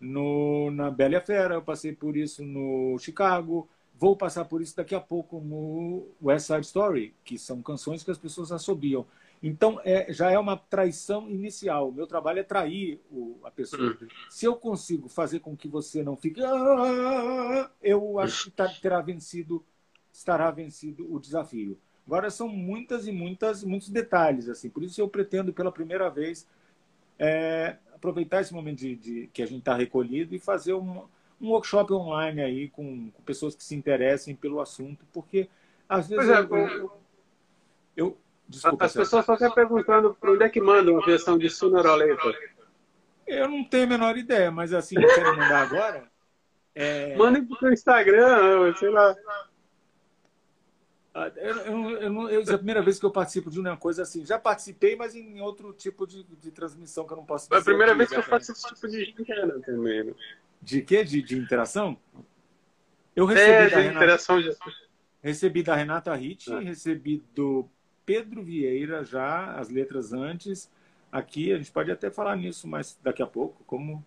[0.01, 4.61] no, na Bela e a Fera, eu passei por isso no Chicago, vou passar por
[4.61, 9.05] isso daqui a pouco no West Side Story, que são canções que as pessoas assobiam.
[9.43, 11.89] Então, é, já é uma traição inicial.
[11.89, 13.97] O meu trabalho é trair o, a pessoa.
[13.99, 14.07] Uhum.
[14.29, 16.41] Se eu consigo fazer com que você não fique.
[16.43, 19.63] Ah", eu acho que tá, terá vencido,
[20.11, 21.77] estará vencido o desafio.
[22.05, 24.69] Agora são muitas e muitas, muitos detalhes, assim.
[24.69, 26.47] Por isso eu pretendo pela primeira vez
[27.21, 31.03] é, aproveitar esse momento de, de que a gente está recolhido e fazer um,
[31.39, 35.47] um workshop online aí com, com, pessoas que se interessem pelo assunto, porque
[35.87, 36.97] às vezes é, eu, eu,
[37.95, 41.47] eu desculpa, as pessoas estão até perguntando para onde é que mandam a versão de
[41.47, 42.51] Sooner or Later.
[43.27, 46.11] Eu não tenho a menor ideia, mas assim, querem mandar agora?
[46.73, 47.15] É...
[47.15, 49.15] Mandem para o Instagram, sei lá.
[51.13, 54.25] Ah, eu, eu, eu, é a primeira vez que eu participo de uma coisa assim.
[54.25, 57.57] Já participei, mas em outro tipo de, de transmissão que eu não posso dizer.
[57.57, 60.05] É a primeira vez que eu faço esse tipo de gincana também.
[60.05, 60.13] Né?
[60.61, 61.03] De quê?
[61.03, 61.97] De, de interação?
[63.13, 64.51] Eu recebi é, da Renata, interação já.
[65.21, 66.59] Recebi da Renata Ritt, ah.
[66.59, 67.67] recebi do
[68.05, 70.71] Pedro Vieira já as letras antes.
[71.11, 74.03] Aqui a gente pode até falar nisso mais daqui a pouco, como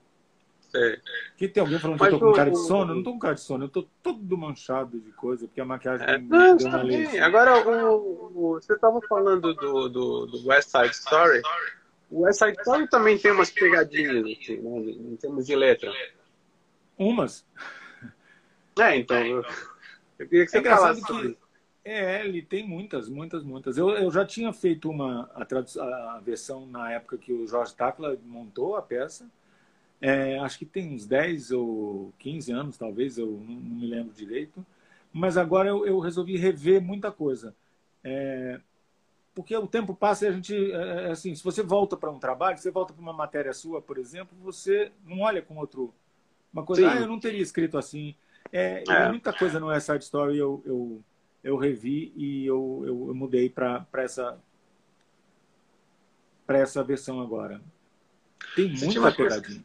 [0.74, 1.00] é.
[1.36, 2.92] Que tem alguém falando Mas que eu tô com cara de sono?
[2.92, 5.64] Eu não tô com cara de sono, eu tô todo manchado de coisa, porque a
[5.64, 7.18] maquiagem é, não, deu uma lei.
[7.20, 11.42] Agora, o, o, você tava falando do, do, do, West Side Story.
[12.10, 15.92] O West Side Story também tem umas pegadinhas, assim, né, em termos de letra.
[16.98, 17.46] Umas?
[18.78, 19.16] É, então.
[19.16, 19.44] Eu,
[20.18, 21.44] eu queria que você é falasse sobre que...
[21.84, 23.76] É, ele tem muitas, muitas, muitas.
[23.76, 28.16] Eu, eu já tinha feito uma a, a versão na época que o Jorge Tacla
[28.24, 29.28] montou a peça.
[30.06, 34.12] É, acho que tem uns 10 ou 15 anos, talvez, eu não, não me lembro
[34.12, 34.64] direito.
[35.10, 37.56] Mas agora eu, eu resolvi rever muita coisa.
[38.04, 38.60] É,
[39.34, 42.18] porque o tempo passa e a gente, é, é assim, se você volta para um
[42.18, 45.94] trabalho, você volta para uma matéria sua, por exemplo, você não olha com outro.
[46.52, 46.98] Uma coisa, Sim.
[46.98, 48.14] ah, eu não teria escrito assim.
[48.52, 49.08] É, é.
[49.08, 51.02] Muita coisa no West Side Story eu, eu,
[51.42, 54.38] eu revi e eu, eu, eu mudei para essa,
[56.46, 57.58] essa versão agora.
[58.54, 59.64] Tem muita pegadinha.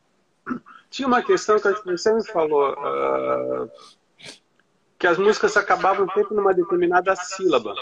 [0.90, 3.70] Tinha uma questão que você me falou, uh,
[4.98, 7.74] que as músicas acabavam sempre numa determinada sílaba.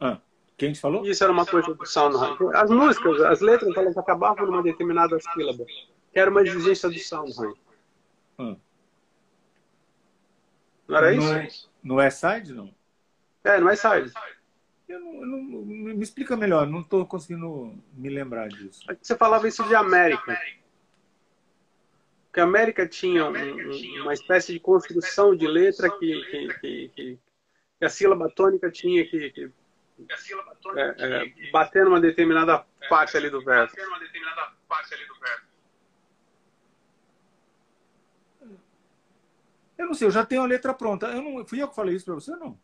[0.00, 0.18] Ah,
[0.56, 1.04] Quem te falou?
[1.04, 2.36] Isso era uma coisa do Sondheim.
[2.54, 5.64] As músicas, as letras, elas acabavam numa determinada sílaba.
[6.12, 7.54] Que era uma exigência do Sondheim.
[8.38, 8.56] Ah.
[10.88, 11.68] Não era isso?
[11.82, 12.72] No, no West Side, não?
[13.44, 14.12] É, no West Side.
[14.88, 18.84] Eu não, eu não- me explica melhor, não estou conseguindo me lembrar disso.
[19.00, 20.38] Você falava isso de América.
[22.32, 26.88] Que a América tinha um- um- uma espécie de construção de letra que, que, que-
[26.94, 27.18] que-
[27.78, 29.50] que a sílaba tônica tinha que, que
[30.76, 33.76] é, é, bater numa determinada parte ali do verso.
[39.76, 41.06] Eu não sei, eu já tenho a letra pronta.
[41.08, 42.58] Eu não, fui eu que falei isso para você, não?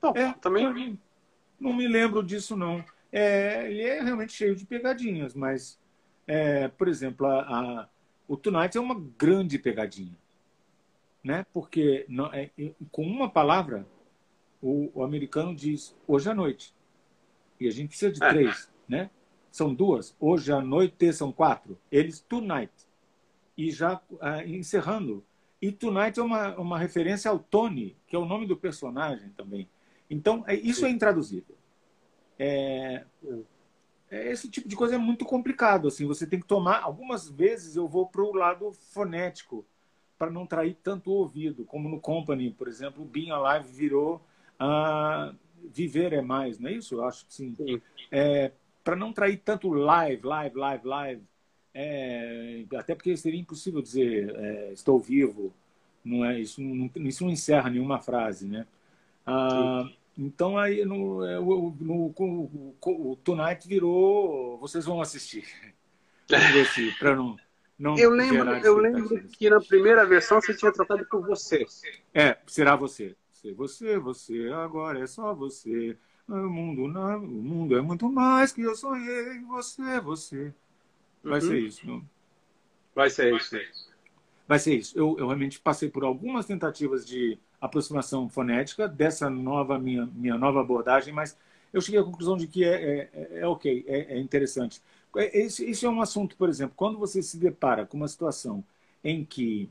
[0.00, 0.98] Bom, É, também
[1.58, 2.84] não me lembro disso, não.
[3.12, 5.80] É, ele é realmente cheio de pegadinhas, mas,
[6.26, 7.88] é, por exemplo, a, a-
[8.28, 10.16] o Tonight é uma grande pegadinha.
[11.22, 11.44] Né?
[11.52, 13.86] Porque não- é, é, com uma palavra,
[14.62, 16.74] o, o americano diz hoje à noite.
[17.60, 18.28] E a gente precisa de É.
[18.28, 18.70] três.
[18.88, 19.10] Né?
[19.50, 20.14] São duas.
[20.20, 21.78] Hoje à noite são quatro.
[21.90, 22.72] Eles, tonight.
[23.56, 25.24] E já ah, encerrando.
[25.62, 29.66] E Tonight é uma, uma referência ao Tony, que é o nome do personagem também.
[30.10, 31.56] Então, é, isso é intraduzível.
[32.38, 33.38] É, é,
[34.10, 35.88] esse tipo de coisa é muito complicado.
[35.88, 36.82] Assim, você tem que tomar.
[36.82, 39.64] Algumas vezes eu vou para o lado fonético,
[40.18, 44.22] para não trair tanto o ouvido, como no Company, por exemplo, o Being Alive virou
[44.58, 45.34] ah,
[45.72, 46.94] Viver é Mais, não é isso?
[46.94, 47.54] Eu acho que sim.
[47.54, 47.80] Sim.
[48.10, 48.52] É,
[48.84, 51.22] para não trair tanto live, live, live, live.
[51.74, 55.52] É, até porque seria impossível dizer é, estou vivo.
[56.04, 58.66] Não é isso não, isso não encerra nenhuma frase, né?
[59.26, 65.44] Ah, então aí no, é, o- no, o, Tonight virou vocês vão assistir.
[66.28, 67.36] Vamos ver se para não
[67.78, 71.64] não Eu lembro, eu lembro que na primeira versão você tinha trocado por você.
[72.14, 73.14] É, será você.
[73.32, 75.96] Você, você, você, agora é só você.
[76.26, 79.40] O mundo, não, o mundo é muito mais que eu sonhei.
[79.42, 80.54] Você, você.
[81.22, 81.40] Vai Uhum.
[81.40, 81.86] ser isso.
[81.86, 82.04] Não?
[82.94, 83.56] Vai ser isso.
[84.48, 84.98] Vai ser isso.
[84.98, 90.60] Eu, eu realmente passei por algumas tentativas de aproximação fonética dessa nova minha, minha nova
[90.60, 91.36] abordagem, mas
[91.72, 94.80] eu cheguei à conclusão de que é, é, é- é ok, é, é interessante.
[95.16, 98.62] É- Esse, esse é um assunto, por exemplo, quando você se depara com uma situação
[99.04, 99.68] em que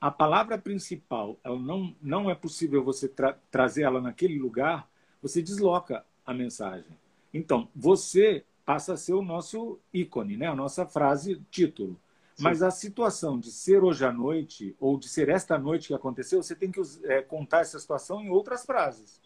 [0.00, 4.88] a palavra principal ela não, não é possível você tra trazer ela naquele lugar,
[5.20, 6.86] você desloca a mensagem.
[7.34, 10.46] Então, você passa a ser o nosso ícone, né?
[10.46, 11.98] a nossa frase título.
[12.38, 16.42] Mas a situação de ser hoje à noite, ou de ser esta noite que aconteceu,
[16.42, 19.20] você tem que é, contar essa situação em outras frases.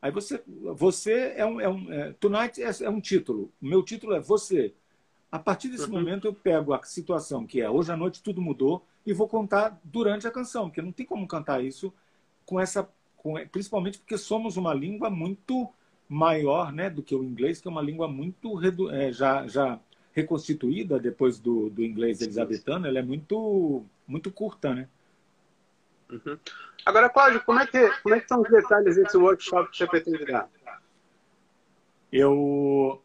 [0.00, 3.50] Aí você, você é um, é um é, tonight é, é um título.
[3.60, 4.74] O meu título é você.
[5.30, 5.92] A partir desse Uhum.
[5.94, 9.78] momento eu pego a situação que é hoje à noite tudo mudou e vou contar
[9.84, 11.92] durante a canção, porque não tem como cantar isso
[12.44, 15.68] com essa, com, principalmente porque somos uma língua muito
[16.08, 18.60] maior, né, do que o inglês, que é uma língua muito
[18.92, 19.80] é, já já
[20.16, 24.88] reconstituída depois do, do inglês elisabetano, ela é muito muito curta, né?
[26.10, 26.38] Uhum.
[26.86, 29.86] Agora, Cláudio, como é, que, como é que são os detalhes desse workshop que você
[29.86, 30.48] pretende dar?
[32.10, 33.02] Eu,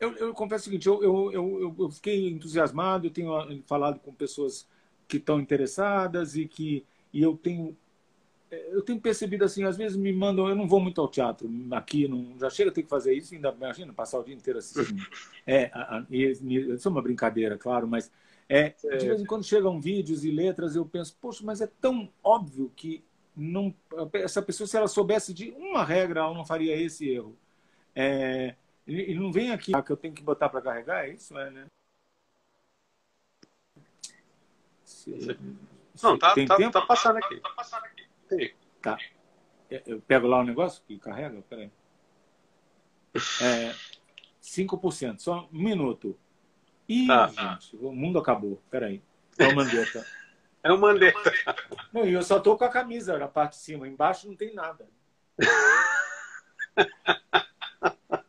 [0.00, 4.12] eu, eu confesso o seguinte, eu, eu, eu, eu fiquei entusiasmado, eu tenho falado com
[4.12, 4.66] pessoas
[5.06, 7.76] que estão interessadas e que e eu tenho
[8.70, 12.06] eu tenho percebido assim, às vezes me mandam, eu não vou muito ao teatro aqui,
[12.08, 15.06] não, já chega a ter que fazer isso, ainda imagina passar o dia inteiro assistindo.
[15.48, 18.10] É, a, a, isso é uma brincadeira, claro, mas
[18.48, 22.08] é, de vez em quando chegam vídeos e letras, eu penso, poxa, mas é tão
[22.20, 23.04] óbvio que
[23.36, 23.72] não,
[24.12, 27.36] essa pessoa, se ela soubesse de uma regra, ela não faria esse erro.
[27.94, 31.36] É, e, não vem aqui ah, que eu tenho que botar para carregar, é isso,
[31.38, 31.66] é, né?
[34.84, 35.38] Se-
[36.02, 36.72] Não, tá, tem tá, tempo?
[36.72, 37.40] tá passando aqui.
[37.40, 37.40] Tem.
[37.40, 38.05] Tá.
[39.86, 41.42] Eu pego lá o negócio que carrega?
[41.48, 41.70] Peraí.
[43.42, 43.74] É,
[44.42, 46.16] 5%, só um minuto.
[46.88, 47.28] Ih, Tá.
[47.28, 48.60] gente, o mundo acabou.
[48.70, 49.02] Peraí.
[49.38, 50.06] É o Mandetta.
[50.62, 51.32] É o Mandetta.
[51.92, 53.88] Não, e eu só tô com a camisa na parte de cima.
[53.88, 54.88] Embaixo não tem nada.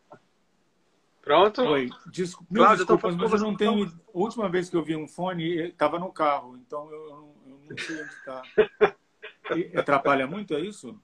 [1.22, 1.62] Pronto?
[1.62, 3.86] Oi, desculpa, mil Cláudio, eu tô desculpas, mas eu não tenho.
[3.86, 7.78] A última vez que eu vi um fone, estava no carro, então eu, eu não
[7.78, 8.42] sei onde está.
[9.78, 11.00] Atrapalha muito, é isso?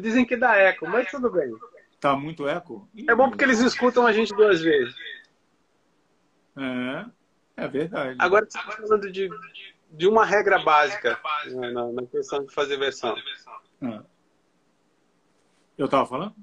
[0.00, 1.50] Dizem que dá eco, mas tudo bem.
[2.00, 2.88] Tá muito eco?
[2.94, 4.94] Ih, É bom porque eles escutam a gente duas vezes.
[6.56, 7.06] É,
[7.64, 8.16] é verdade.
[8.18, 9.28] Agora você está falando de,
[9.92, 13.16] de uma regra básica né, na, na questão de fazer versão.
[13.82, 14.02] Ah.
[15.76, 16.34] Eu estava falando?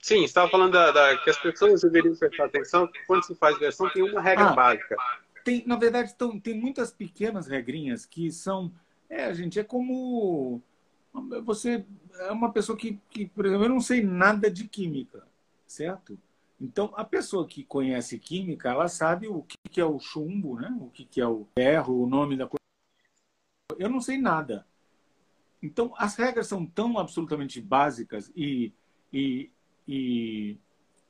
[0.00, 3.34] Sim, você estava falando da, da- que as pessoas deveriam prestar atenção que quando se
[3.34, 4.52] faz versão tem uma regra Ah.
[4.54, 4.96] básica.
[5.44, 8.72] Tem, na verdade, tão, tem muitas pequenas regrinhas que são.
[9.08, 10.60] É, gente, é como.
[11.44, 11.84] você
[12.18, 15.26] é uma pessoa que, que, por exemplo, eu não sei nada de química,
[15.66, 16.18] certo?
[16.60, 20.74] Então, a pessoa que conhece química, ela sabe o que é o chumbo, né?
[20.80, 22.60] o que é o ferro, o nome da coisa.
[23.78, 24.66] Eu não sei nada.
[25.62, 28.72] Então, as regras são tão absolutamente básicas e,
[29.12, 29.50] e,
[29.86, 30.56] e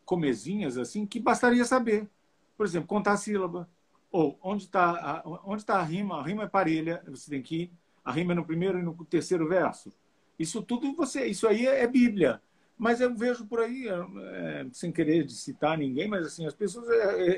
[0.05, 2.09] comezinhas assim que bastaria saber.
[2.57, 3.69] Por exemplo, contar a sílaba.
[4.11, 6.19] Ou onde está a, onde tá a rima?
[6.19, 7.73] A rima é parelha, você tem que ir.
[8.07, 9.93] A rima é no primeiro e no terceiro verso.
[10.39, 12.41] Isso tudo você, isso aí é, é Bíblia.
[12.79, 16.87] Mas eu vejo por aí, é, sem querer citar ninguém, mas assim, as pessoas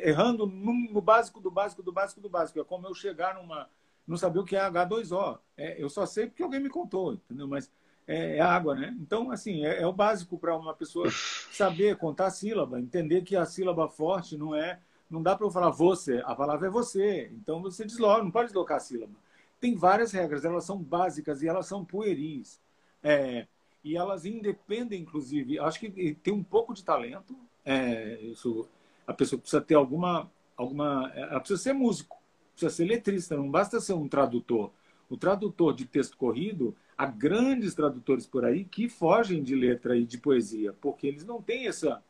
[0.02, 2.60] errando no, no, básico do básico do básico do básico.
[2.60, 3.66] É como eu chegar numa.
[4.06, 5.38] não saber o que é H2O.
[5.56, 7.48] É, eu só sei porque alguém me contou, entendeu?
[7.48, 7.70] Mas
[8.06, 8.94] é, é água, né?
[9.00, 11.08] Então, assim, é, é o básico para uma pessoa
[11.50, 14.80] saber contar a sílaba, entender que a sílaba forte não é.
[15.08, 17.32] Não dá para eu falar você, a palavra é você.
[17.32, 19.14] Então você desloca, não pode deslocar a sílaba.
[19.60, 22.60] Tem várias regras, elas são básicas e elas são pueris.
[23.02, 23.46] É,
[23.82, 27.36] e elas independem, inclusive, acho que tem um pouco de talento.
[27.64, 28.68] É, isso,
[29.06, 32.16] a pessoa precisa ter alguma, alguma, ela precisa ser músico,
[32.52, 34.70] precisa ser letrista, não basta ser um tradutor.
[35.08, 40.04] O tradutor de texto corrido, há grandes tradutores por aí que fogem de letra e
[40.04, 42.02] de poesia, porque eles não têm essa,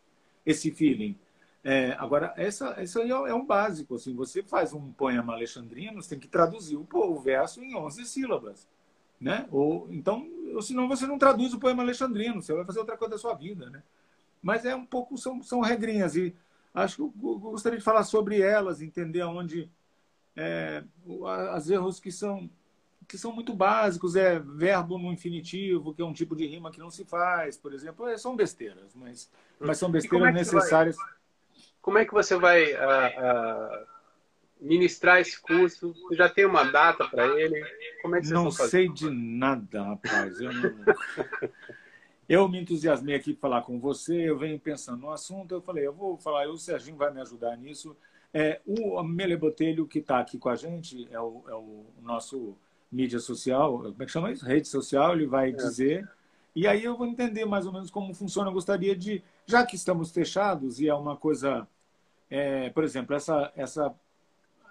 [0.45, 1.17] esse feeling.
[1.65, 3.97] É, agora, essa, isso aí é um básico.
[3.97, 8.05] Assim, você faz um poema alexandrino, você tem que traduzir o, o verso em 11
[8.05, 8.67] sílabas.
[9.21, 9.49] Né?
[9.51, 13.13] Ou, então, ou senão você não traduz o poema alexandrino, você vai fazer outra coisa
[13.13, 13.69] da sua vida.
[13.69, 13.83] Né?
[14.41, 16.35] Mas é um pouco, são, são regrinhas, e
[16.73, 19.69] acho que eu, eu gostaria de falar sobre elas, entender onde
[20.37, 20.85] é,
[21.51, 22.49] as erros que são
[23.09, 26.79] que são muito básicos, é verbo no infinitivo, que é um tipo de rima que
[26.79, 30.95] não se faz, por exemplo, é, são besteiras, mas, mas são besteiras é necessárias.
[30.95, 31.18] Vai,
[31.81, 33.87] como é que você vai uh, uh,
[34.61, 35.93] ministrar esse curso?
[35.93, 37.65] Você já tem uma data para ele?
[38.03, 40.41] Como é que Não sei de nada, rapaz.
[40.41, 40.75] Eu, não...
[42.29, 45.87] eu me entusiasmei aqui para falar com você, eu venho pensando no assunto, eu falei,
[45.87, 47.97] eu vou falar, o Serginho vai me ajudar nisso.
[48.33, 52.57] É, o Mele Botelho, que está aqui com a gente, é o, é o, nosso
[52.91, 54.45] mídia social, como é que chama isso?
[54.45, 55.53] Rede social, ele vai é.
[55.53, 56.09] dizer.
[56.55, 58.51] E aí eu vou entender mais ou menos como funciona.
[58.51, 61.67] Eu gostaria de, já que estamos fechados e é uma coisa,
[62.31, 63.95] é, por exemplo, essa, essa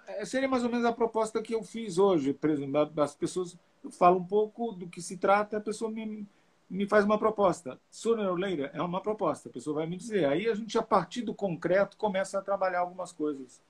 [0.06, 2.32] é, seria mais ou menos a proposta que eu fiz hoje.
[2.32, 3.56] Por exemplo, as pessoas
[3.90, 6.26] falo um pouco do que se trata, a pessoa me,
[6.68, 7.78] me faz uma proposta.
[7.90, 10.24] Sooner or later é uma proposta, a pessoa vai me dizer.
[10.26, 13.62] Aí a gente, a partir do concreto, começa a trabalhar algumas coisas.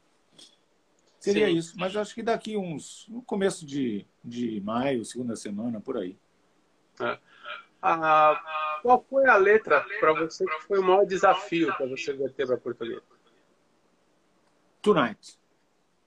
[1.19, 1.57] Seria Sim.
[1.57, 1.75] isso.
[1.77, 3.07] Mas acho que daqui uns.
[3.09, 6.17] no começo de, de maio, segunda semana, por aí.
[7.01, 7.19] É.
[7.81, 12.47] Ah, qual foi a letra para você que foi o maior desafio para você verter
[12.47, 13.01] para português?
[14.83, 15.39] Tonight.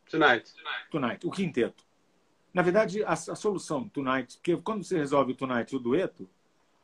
[0.10, 0.54] Tonight.
[0.90, 1.84] Tonight, o quinteto.
[2.54, 6.30] Na verdade, a, a solução, Tonight, porque quando você resolve o Tonight, o dueto,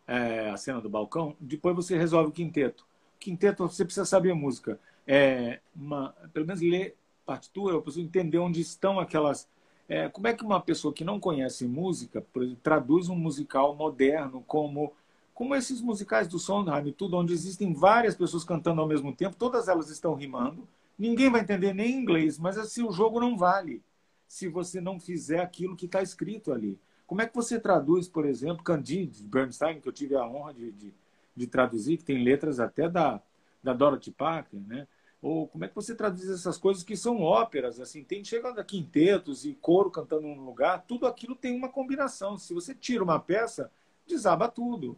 [0.07, 2.87] é, a cena do balcão, depois você resolve o quinteto.
[3.19, 4.79] Quinteto, você precisa saber a música.
[5.05, 6.95] É, uma, pelo menos ler
[7.25, 9.49] partitura, eu preciso entender onde estão aquelas.
[9.89, 14.43] É, como é que uma pessoa que não conhece música exemplo, traduz um musical moderno
[14.45, 14.93] como
[15.33, 19.35] como esses musicais do Sondheim e tudo, onde existem várias pessoas cantando ao mesmo tempo,
[19.37, 23.83] todas elas estão rimando, Ninguém vai entender nem inglês, mas assim, o jogo não vale
[24.27, 26.79] se você não fizer aquilo que está escrito ali.
[27.05, 30.53] Como é que você traduz, por exemplo, Candide, de Bernstein, que eu tive a honra
[30.53, 30.93] de, de,
[31.35, 33.21] de traduzir, que tem letras até da,
[33.63, 34.87] da Dorothy Parker, né?
[35.21, 39.45] Ou como é que você traduz essas coisas que são óperas, assim, tem chega quintetos
[39.45, 42.37] e coro cantando num lugar, tudo aquilo tem uma combinação.
[42.37, 43.71] Se você tira uma peça,
[44.07, 44.97] desaba tudo.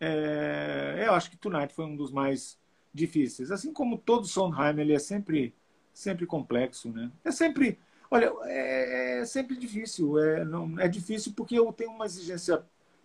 [0.00, 2.58] É, eu acho que Tonight foi um dos mais
[2.92, 3.50] difíceis.
[3.50, 5.54] Assim como todo Sondheim, ele é sempre,
[5.92, 7.10] sempre complexo, né?
[7.24, 7.78] É sempre,
[8.10, 10.18] olha, é, é sempre difícil.
[10.18, 12.64] É, não, é difícil porque eu tenho uma exigência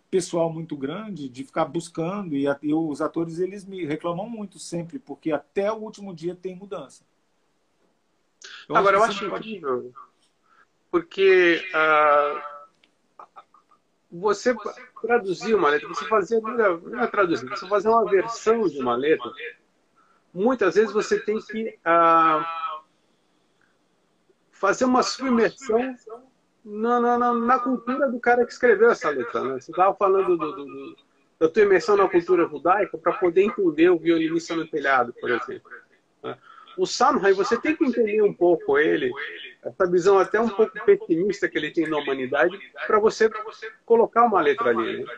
[0.09, 4.99] pessoal muito grande de ficar buscando e, e os atores eles me reclamam muito sempre
[4.99, 7.03] porque até o último dia tem mudança.
[8.67, 9.93] Eu Agora eu acho incrível pode...
[10.89, 12.41] porque uh,
[14.11, 14.55] você
[15.01, 19.31] traduzir uma letra, você fazer não é traduzir, você fazer uma versão de uma letra
[20.33, 22.81] muitas vezes você tem que ah,
[24.51, 25.95] fazer uma submersão
[26.69, 29.43] na, na, na, cultura do cara que escreveu essa letra.
[29.43, 29.59] Né?
[29.59, 30.97] Você estava falando do, do, do,
[31.39, 35.69] da tua imersão na cultura judaica para poder entender o violinista no telhado, por exemplo.
[36.23, 36.37] Né?
[36.77, 39.11] O Samhain, você tem que entender um pouco ele,
[39.63, 43.29] essa visão até um pouco pessimista que ele tem na humanidade, para você
[43.85, 45.03] colocar uma letra ali.
[45.03, 45.13] Né?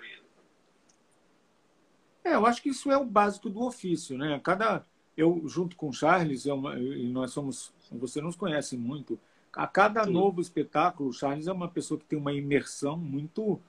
[2.24, 4.40] É, eu acho que isso é o básico do ofício, né?
[4.44, 4.86] Cada
[5.18, 9.20] eu, junto com o Charles, é uma, e nós somos, você nos conhece muito,
[9.54, 10.12] a cada Sim.
[10.12, 13.60] novo espetáculo, o Charles é uma pessoa que tem uma imersão muito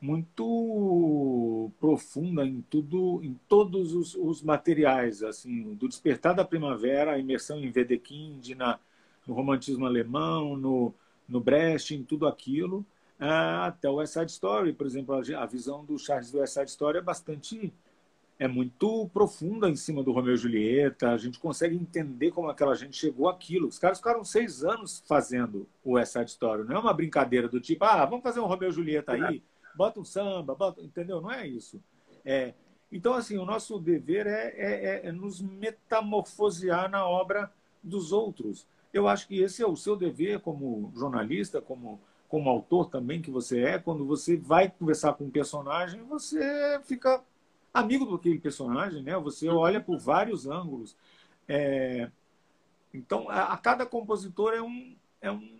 [0.00, 7.18] muito profunda em tudo, em todos os, os, materiais, assim, do despertar da primavera, a
[7.18, 8.78] imersão em Wedekind, na,
[9.26, 10.94] no romantismo alemão, no,
[11.28, 12.86] no Brecht, em tudo aquilo,
[13.18, 16.70] até o West Side Story, por exemplo, a, a visão do Charles do West Side
[16.70, 17.72] Story é bastante
[18.38, 21.10] é muito profunda em cima do Romeu e Julieta.
[21.10, 23.66] A gente consegue entender como aquela gente chegou àquilo.
[23.66, 26.64] Os caras ficaram seis anos fazendo o West Side Story.
[26.64, 29.42] Não é uma brincadeira do tipo, ah, vamos fazer um Romeu e Julieta aí,
[29.74, 30.80] bota um samba, bota...
[30.80, 31.20] entendeu?
[31.20, 31.82] Não é isso.
[32.24, 32.54] É...
[32.90, 38.66] Então, assim, o nosso dever é, é, é, é nos metamorfosear na obra dos outros.
[38.94, 43.30] Eu acho que esse é o seu dever como jornalista, como, como autor também que
[43.30, 43.78] você é.
[43.78, 47.22] Quando você vai conversar com um personagem, você fica
[47.72, 49.16] amigo daquele personagem, né?
[49.18, 50.96] Você olha por vários ângulos.
[51.46, 52.10] É...
[52.92, 55.58] Então, a, a, cada compositor é um, é um,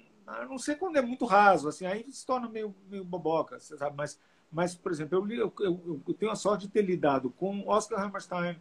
[0.48, 3.96] não sei quando é muito raso, assim, aí se torna meio, meio boboca, sabe?
[3.96, 4.18] Mas,
[4.50, 8.02] mas por exemplo, eu, eu, eu, eu tenho a sorte de ter lidado com Oscar
[8.02, 8.56] Hammerstein,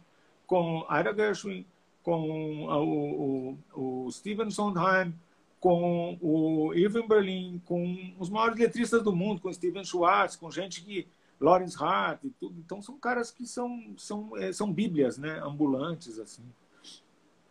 [0.46, 1.66] com Ira Gershwin,
[2.02, 5.14] com o, o, o Steven Sondheim,
[5.60, 10.82] com o Irving Berlin, com os maiores letristas do mundo, com Steven Schwartz, com gente
[10.82, 11.06] que
[11.40, 12.58] Lawrence Hart e tudo.
[12.58, 16.42] Então são caras que são são é, são bíblias, né, ambulantes assim.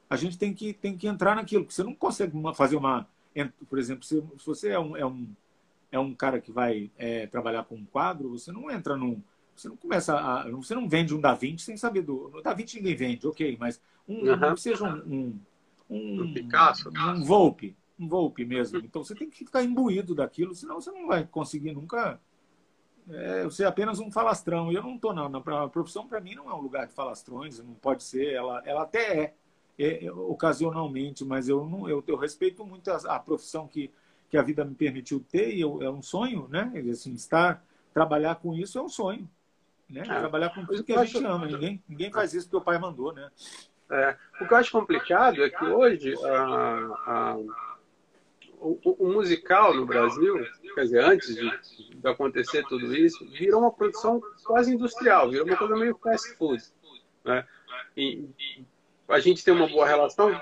[0.10, 3.08] A gente tem que tem que entrar naquilo, porque você não consegue fazer uma,
[3.70, 5.28] por exemplo, se, você é um, é um
[5.92, 9.22] é um cara que vai é, trabalhar com um quadro, você não entra num
[9.58, 10.50] você não começa a.
[10.52, 12.42] Você não vende um Da Vinci sem saber do.
[12.44, 14.56] Da Vinci ninguém vende, ok, mas um, uhum.
[14.56, 15.40] seja um.
[15.90, 16.90] Um, um Picasso.
[16.90, 17.76] Um Volpe.
[18.00, 18.78] Um Volpe mesmo.
[18.80, 22.20] Então você tem que ficar imbuído daquilo, senão você não vai conseguir nunca
[23.12, 24.72] é, você é apenas um falastrão.
[24.72, 25.26] E eu não estou, não.
[25.36, 28.34] A profissão, para mim, não é um lugar de falastrões, não pode ser.
[28.34, 29.34] Ela, ela até é,
[29.80, 33.92] é, é ocasionalmente, mas eu, não, eu, eu respeito muito a, a, profissão que,
[34.30, 36.72] que a vida me permitiu ter, e eu, é um sonho, né?
[36.92, 39.30] Assim, estar, trabalhar com isso é um sonho.
[39.90, 40.02] Né?
[40.02, 41.46] É, trabalhar com tudo que a gente ama.
[41.46, 43.30] Ninguém, ninguém faz isso que o pai mandou, né?
[43.90, 46.74] É, o que eu acho complicado é que hoje a,
[47.08, 47.38] a
[48.60, 53.72] o, o, musical no Brasil, quer dizer, antes de, de, acontecer tudo isso, virou uma
[53.72, 56.64] produção quase industrial, virou uma coisa meio fast food.
[57.24, 57.46] Né?
[57.96, 58.28] E,
[59.08, 60.40] a gente tem uma boa relação,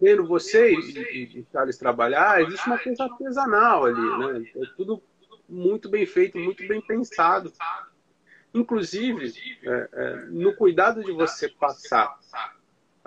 [0.00, 4.50] vendo você e, e Charles trabalhar, existe uma coisa artesanal ali, né?
[4.54, 5.02] É tudo
[5.48, 7.52] muito bem feito, muito bem pensado.
[8.54, 9.32] Inclusive,
[9.64, 12.16] é, é, no cuidado de você passar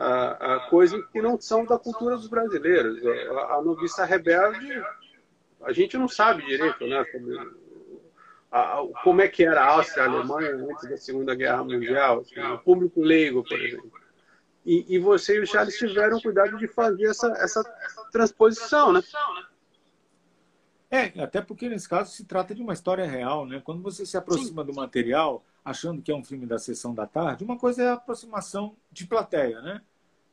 [0.02, 3.00] a, a coisas que não são da cultura dos brasileiros.
[3.06, 4.84] A, a noviça rebelde,
[5.62, 7.04] a gente não sabe direito, né?
[7.06, 7.52] Como,
[8.52, 12.40] a, como é que era a Áustria, a Alemanha antes da Segunda Guerra Mundial, assim,
[12.40, 13.92] o público leigo, por exemplo.
[14.66, 17.64] E, e, você e o Charles tiveram cuidado de fazer essa, essa
[18.12, 19.02] transposição, né?
[20.90, 23.62] É, até porque nesse caso se trata de uma história real, né?
[23.64, 24.72] Quando você se aproxima Sim.
[24.72, 27.94] do material, achando que é um filme da sessão da tarde, uma coisa é a
[27.94, 29.82] aproximação de plateia, né?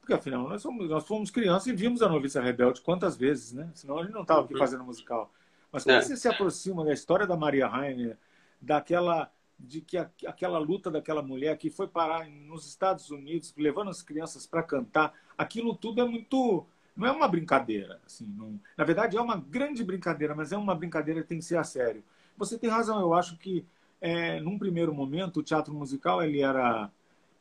[0.09, 3.71] Porque afinal nós, somos, nós fomos crianças e vimos a Noviça Rebelde quantas vezes, né?
[3.75, 4.59] Senão a gente não estava aqui uhum.
[4.59, 5.31] fazendo musical.
[5.71, 6.01] Mas quando é.
[6.01, 8.17] você se aproxima da história da Maria Rainer,
[8.59, 13.91] daquela de que a, aquela luta daquela mulher que foi parar nos Estados Unidos, levando
[13.91, 16.65] as crianças para cantar, aquilo tudo é muito
[16.97, 20.75] não é uma brincadeira, assim, não, na verdade é uma grande brincadeira, mas é uma
[20.75, 22.03] brincadeira que tem que ser a sério.
[22.39, 23.63] Você tem razão, eu acho que
[24.01, 26.91] é, num primeiro momento o teatro musical ele era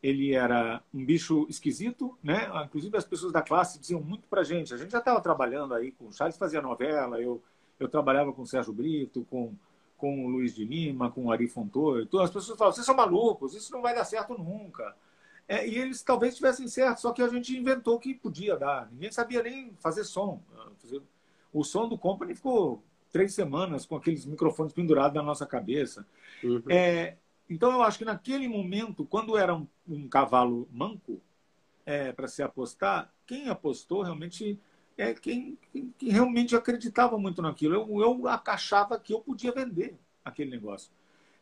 [0.08, 2.49] ele era um bicho esquisito, né?
[2.64, 4.74] Inclusive as pessoas da classe diziam muito para gente.
[4.74, 7.41] A gente já estava trabalhando aí com o Charles fazia novela, eu
[7.80, 9.53] eu trabalhava com o Sérgio Brito, com
[9.97, 12.03] com o Luiz de Lima, com o Ari Fontoura.
[12.03, 14.95] Então as pessoas falavam: vocês são malucos, isso não vai dar certo nunca.
[15.45, 18.89] É, e eles talvez tivessem certo, só que a gente inventou que podia dar.
[18.91, 20.41] Ninguém sabia nem fazer som.
[21.51, 26.05] O som do Company ficou três semanas com aqueles microfones pendurados na nossa cabeça.
[26.43, 26.64] Uhum.
[26.70, 27.18] É,
[27.50, 31.22] então, eu acho que naquele momento, quando era um, um cavalo manco
[31.86, 34.60] é, para se apostar, quem apostou realmente
[34.98, 37.76] é quem, quem, quem, realmente acreditava muito naquilo.
[37.76, 40.91] Eu, eu achava que eu podia vender aquele negócio.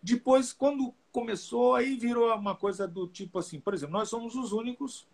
[0.01, 4.51] Depois, quando começou, aí virou uma coisa do tipo assim, por exemplo, nós somos os
[4.51, 5.07] únicos,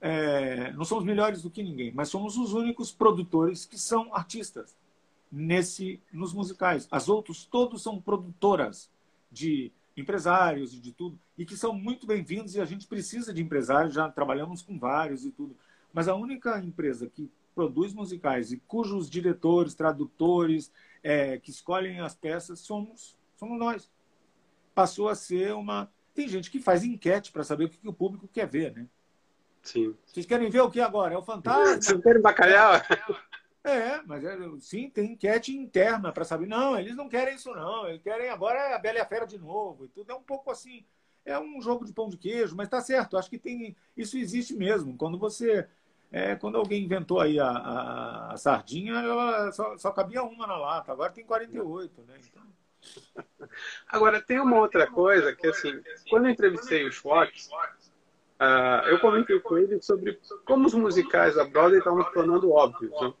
[0.00, 4.76] é, não somos melhores do que ninguém, mas somos os únicos produtores que são artistas
[5.30, 6.88] nesse nos musicais.
[6.90, 8.90] As outros todos são produtoras
[9.30, 13.42] de empresários e de tudo, e que são muito bem-vindos e a gente precisa de
[13.42, 15.56] empresários, já trabalhamos com vários e tudo.
[15.92, 20.72] Mas a única empresa que produz musicais e cujos diretores, tradutores,
[21.02, 23.90] é, que escolhem as peças somos, somos nós.
[24.74, 25.90] Passou a ser uma.
[26.14, 28.86] Tem gente que faz enquete para saber o que, que, o público quer ver, né?
[29.62, 29.94] Sim.
[30.06, 31.14] Vocês querem ver o que agora?
[31.14, 31.80] É o fantasma?
[31.80, 32.74] Vocês querem bacalhau?
[32.74, 33.18] É, mas
[33.62, 34.00] é,
[34.58, 36.46] sim, tem enquete interna para saber.
[36.46, 37.86] Não, eles não querem isso, não.
[37.88, 39.84] Eles querem agora a Bela e a Fera de novo.
[39.84, 40.84] E tudo é um pouco assim.
[41.24, 43.18] É um jogo de pão de queijo, mas tá certo.
[43.18, 44.96] Acho que tem isso existe mesmo.
[44.96, 45.68] Quando você.
[46.12, 50.56] É, quando alguém inventou aí a, a, a sardinha, ela só, só, cabia uma na
[50.56, 50.90] lata.
[50.90, 52.14] Agora tem 48, né?
[52.18, 52.42] Então...
[53.86, 57.48] Agora, tem uma outra coisa que, assim, quando eu entrevistei o Schwartz,
[58.40, 62.90] uh, eu comentei com ele sobre como os musicais da Broadway estavam se tornando óbvios.
[63.00, 63.12] Né?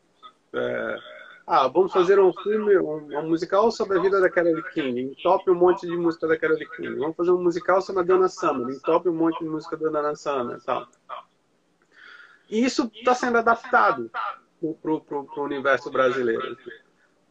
[0.52, 0.98] É,
[1.46, 5.50] ah, vamos fazer um filme, um, um, musical sobre a vida da Carole King, entope
[5.50, 6.94] um monte de música da Carole King.
[6.96, 10.14] Vamos fazer um musical sobre a Dana Summer, entope um monte de música da Dana
[10.14, 10.88] Summer e tal.
[12.48, 14.10] E isso está sendo adaptado
[14.80, 16.56] para o universo brasileiro.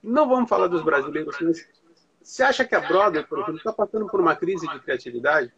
[0.02, 1.68] Não vamos falar dos brasileiros, mas
[2.22, 5.54] você acha que a Broadway, por exemplo, está passando por uma crise de criatividade?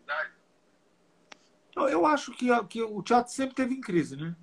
[1.76, 4.36] Eu acho que, que o teatro sempre teve em crise, né?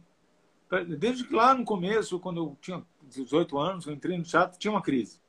[0.98, 4.70] Desde que lá no começo, quando eu tinha 18 anos, eu entrei no teatro, tinha
[4.70, 5.20] uma crise.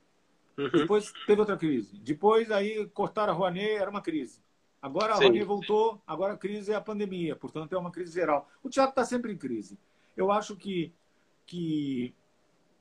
[0.58, 0.70] Uhum.
[0.70, 1.98] Depois teve outra crise.
[2.00, 4.42] Depois aí cortaram a Rouanet, era uma crise.
[4.82, 5.24] Agora a Sim.
[5.24, 8.48] Rouanet voltou, agora a crise é a pandemia, portanto é uma crise geral.
[8.64, 9.78] O teatro está sempre em crise.
[10.16, 10.94] Eu acho que,
[11.46, 12.14] que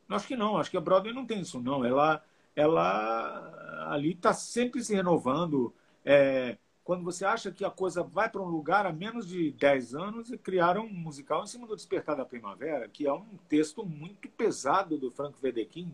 [0.09, 1.85] acho que não, acho que a Broadway não tem isso não.
[1.85, 2.23] Ela,
[2.55, 5.73] ela ali está sempre se renovando.
[6.05, 6.57] É,
[6.89, 10.33] quando você acha que a coisa vai para um lugar há menos de 10 anos,
[10.43, 14.97] criaram um musical em cima do Despertar da Primavera, que é um texto muito pesado
[14.97, 15.93] do Frank Wedekind.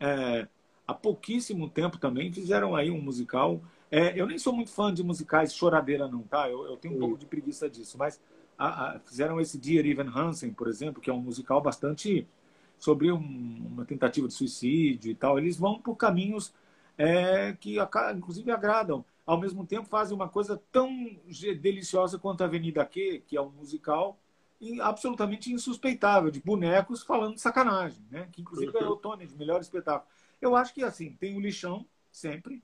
[0.00, 0.48] É,
[0.84, 3.62] há pouquíssimo tempo também fizeram aí um musical.
[3.88, 6.50] É, eu nem sou muito fã de musicais choradeira, não, tá?
[6.50, 7.00] Eu, eu tenho um Sim.
[7.02, 8.20] pouco de preguiça disso, mas
[8.58, 12.26] a, a, fizeram esse Dear Evan Hansen, por exemplo, que é um musical bastante
[12.76, 15.38] sobre um, uma tentativa de suicídio e tal.
[15.38, 16.52] Eles vão por caminhos
[16.98, 17.76] é, que,
[18.12, 20.88] inclusive, agradam ao mesmo tempo fazem uma coisa tão
[21.60, 24.16] deliciosa quanto a Avenida Q, que é um musical
[24.80, 28.28] absolutamente insuspeitável, de bonecos falando sacanagem, né?
[28.32, 30.08] que inclusive ganhou o Tony de melhor espetáculo.
[30.40, 32.62] Eu acho que assim, tem o lixão, sempre,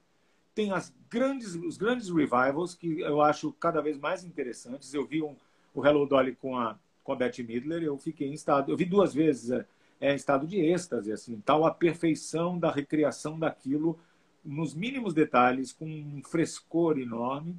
[0.55, 4.95] tem as grandes, os grandes revivals, que eu acho cada vez mais interessantes.
[4.95, 5.35] Eu vi um,
[5.75, 8.85] o Hello Dolly com a, com a Bette Midler, eu fiquei em estado, eu vi
[8.85, 9.67] duas vezes, é,
[10.01, 13.99] é estado de êxtase, assim, tal a perfeição da recriação daquilo
[14.45, 17.57] nos mínimos detalhes, com um frescor enorme.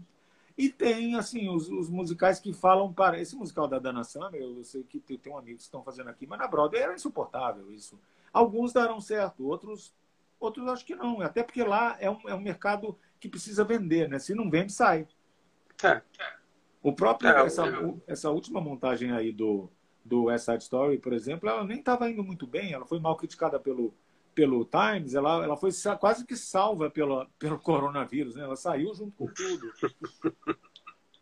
[0.57, 3.19] E tem, assim, os, os, musicais que falam para.
[3.19, 6.09] Esse musical da Dana Summer, eu sei que tem, tem um amigo que estão fazendo
[6.09, 7.99] aqui, mas na Broadway era insuportável isso.
[8.31, 9.93] Alguns darão certo, outros,
[10.39, 11.21] outros acho que não.
[11.21, 14.19] Até porque lá é um, é um mercado que precisa vender, né?
[14.19, 15.07] Se não vende, sai.
[15.83, 16.01] É.
[16.83, 17.63] O próprio, é, essa,
[18.05, 19.69] essa última montagem aí do,
[20.03, 23.15] do West Side Story, por exemplo, ela nem estava indo muito bem, ela foi mal
[23.15, 23.93] criticada pelo,
[24.33, 28.43] pelo Times, ela, ela foi quase que salva pelo, pelo coronavírus, né?
[28.43, 29.71] Ela saiu junto com tudo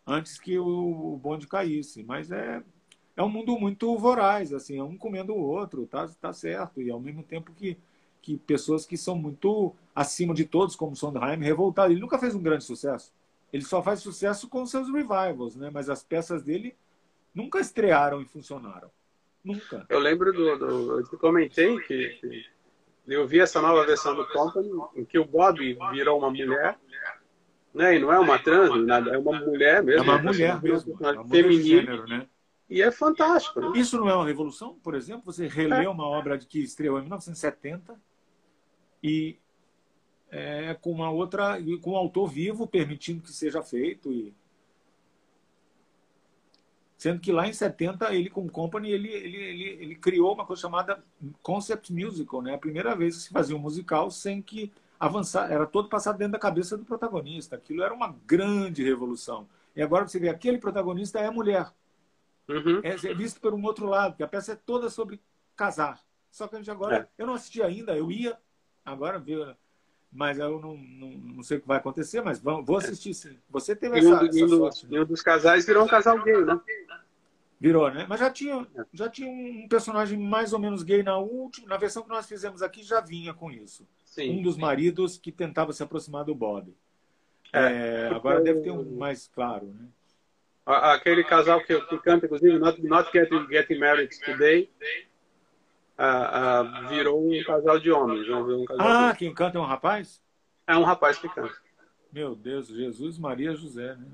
[0.06, 2.02] antes que o, o bonde caísse.
[2.02, 2.62] Mas é,
[3.16, 6.80] é um mundo muito voraz, assim, é um comendo o outro, tá, tá certo.
[6.80, 7.76] E ao mesmo tempo que,
[8.20, 11.92] que pessoas que são muito acima de todos, como Sondheim, revoltadas.
[11.92, 13.12] Ele nunca fez um grande sucesso.
[13.52, 15.70] Ele só faz sucesso com seus revivals, né?
[15.72, 16.74] Mas as peças dele
[17.34, 18.90] nunca estrearam e funcionaram.
[19.44, 19.84] Nunca.
[19.88, 20.56] Eu lembro do.
[20.56, 22.46] do eu comentei que, que
[23.06, 26.78] eu vi essa nova versão do Company, em que o Bob virou uma mulher,
[27.74, 27.96] né?
[27.96, 30.00] E não é uma trans, nada, é uma mulher mesmo.
[30.00, 32.06] É uma mulher mesmo, é uma feminina.
[32.06, 32.26] né?
[32.68, 33.60] E é fantástico.
[33.60, 33.78] Né?
[33.78, 34.78] Isso não é uma revolução?
[34.82, 35.88] Por exemplo, você relê é.
[35.88, 38.00] uma obra de que estreou em 1970
[39.02, 39.38] e
[40.30, 44.34] é, com uma outra, com um autor vivo permitindo que seja feito e
[47.02, 50.46] Sendo que lá em 70, ele com o Company, ele, ele, ele, ele criou uma
[50.46, 51.02] coisa chamada
[51.42, 52.54] Concept Musical, né?
[52.54, 56.34] A primeira vez que se fazia um musical sem que avançar, era todo passado dentro
[56.34, 57.56] da cabeça do protagonista.
[57.56, 59.48] Aquilo era uma grande revolução.
[59.74, 61.72] E agora você vê, aquele protagonista é mulher.
[62.48, 62.80] Uhum.
[62.84, 65.20] É, é, visto por um outro lado, que a peça é toda sobre
[65.56, 66.00] casar.
[66.30, 67.08] Só que a gente agora, é.
[67.18, 68.38] eu não assisti ainda, eu ia,
[68.84, 69.56] agora ver,
[70.12, 73.38] mas eu não, não, não, sei o que vai acontecer, mas vou assistir sim.
[73.48, 74.86] Você teve essa, um, essa sorte.
[74.86, 74.98] Né?
[74.98, 76.60] E um dos casais virou um casal gay, né?
[77.58, 78.04] Virou, né?
[78.08, 82.02] Mas já tinha, já tinha um personagem mais ou menos gay na última, na versão
[82.02, 83.88] que nós fizemos aqui já vinha com isso.
[84.04, 84.60] Sim, um dos sim.
[84.60, 86.74] maridos que tentava se aproximar do Bob.
[87.52, 89.86] É, é, agora deve ter um mais claro, né?
[90.64, 94.70] Aquele casal que, que canta, inclusive, Not, not getting, getting Married Today,
[95.98, 98.28] uh, uh, virou um casal de homens.
[98.28, 99.18] Um casal ah, de...
[99.18, 100.20] quem canta é um rapaz?
[100.66, 101.54] É um rapaz que canta.
[102.12, 104.06] Meu Deus, Jesus, Maria, José, né?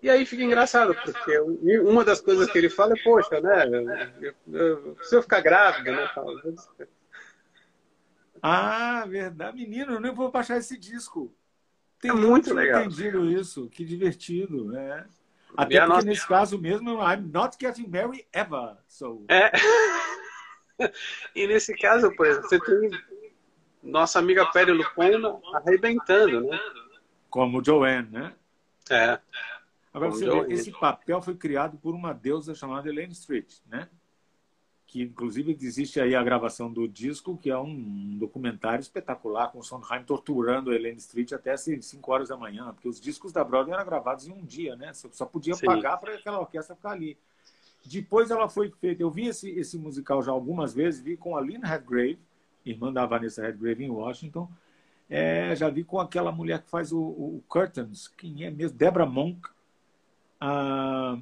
[0.00, 1.40] E aí fica engraçado, porque
[1.80, 4.12] uma das coisas que ele fala é, poxa, né?
[4.20, 6.08] Eu, eu, se eu ficar grávida, né?
[8.40, 9.56] Ah, verdade.
[9.56, 11.34] Menino, eu nem vou baixar esse disco.
[12.00, 12.82] Tem é muito legal.
[12.82, 13.68] entendido isso.
[13.68, 15.04] Que divertido, né?
[15.56, 18.76] Até porque nesse caso mesmo, I'm not getting married ever.
[18.86, 19.24] So...
[19.28, 19.50] É.
[21.34, 22.90] e nesse caso, por exemplo, você tem
[23.82, 26.58] nossa amiga Perry Lupona arrebentando, né?
[27.30, 28.34] Como Joanne, né?
[28.90, 29.18] É.
[29.92, 33.88] Agora, você vê, esse papel foi criado por uma deusa chamada Elaine Street, né?
[34.86, 39.62] Que, inclusive, existe aí a gravação do disco, que é um documentário espetacular, com o
[39.62, 43.44] Sondheim torturando a Elaine Street até as 5 horas da manhã, porque os discos da
[43.44, 44.94] Broadway eram gravados em um dia, né?
[44.94, 45.66] Você só podia Sim.
[45.66, 47.18] pagar para aquela orquestra ficar ali.
[47.88, 49.02] Depois ela foi feita.
[49.02, 52.18] Eu vi esse, esse musical já algumas vezes, vi com a Lynn Redgrave,
[52.64, 54.48] irmã da Vanessa Redgrave em Washington.
[55.08, 58.76] É, já vi com aquela mulher que faz o, o Curtains, quem é mesmo?
[58.76, 59.48] Debra Monk.
[60.38, 61.18] Ah,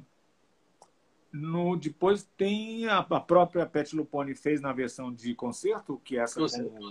[1.31, 6.21] no, depois tem a, a própria Pet Lupone fez na versão de concerto, que é
[6.21, 6.89] essa com,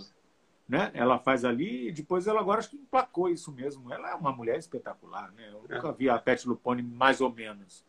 [0.68, 0.90] né?
[0.94, 3.92] Ela faz ali e depois ela agora acho que emplacou isso mesmo.
[3.92, 5.50] Ela é uma mulher espetacular, né?
[5.50, 5.74] Eu é.
[5.76, 7.84] nunca vi a Pet Lupone mais ou menos.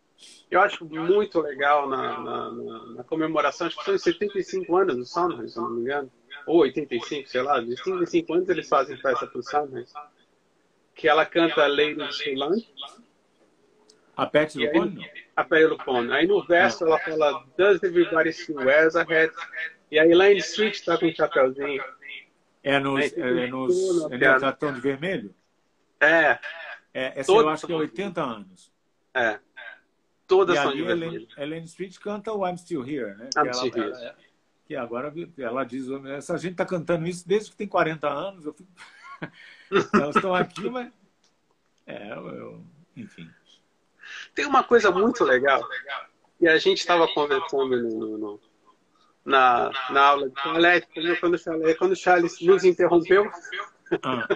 [0.49, 5.05] Eu acho muito legal na, na, na, na comemoração, acho que são 75 anos do
[5.05, 6.11] Soundhouse, se não me engano,
[6.45, 9.93] ou 85, sei lá, de 55 anos eles fazem festa pro Soundhouse,
[10.95, 12.67] que ela canta Lady of Land.
[14.15, 15.11] A Pet Lupone?
[15.35, 16.11] A Pet Lupone.
[16.11, 19.31] Aí no verso ela fala Does everybody see wears a hat?
[19.91, 21.83] E a Elaine Street tá com um chapéuzinho.
[22.63, 25.33] É nos, é, nos é no Tratão de Vermelho?
[25.99, 26.39] É.
[26.93, 28.71] é essa eu acho que é 80 anos.
[29.13, 29.39] É.
[30.27, 33.29] Todas e são ali, Ellen, Ellen Street canta o I'm Still Here, né?
[33.37, 34.15] I'm que, still ela, here.
[34.65, 38.45] que agora ela diz, essa gente está cantando isso desde que tem 40 anos.
[38.45, 38.69] Eu fico...
[39.93, 40.91] Elas estão aqui, mas.
[41.85, 42.61] É, eu...
[42.95, 43.29] enfim.
[44.35, 45.61] Tem uma coisa muito legal,
[46.39, 48.41] e a gente estava conversando no, no,
[49.25, 50.87] na, na aula de toalete,
[51.19, 53.29] quando o Charles, quando o Charles nos interrompeu.
[54.03, 54.27] Ah.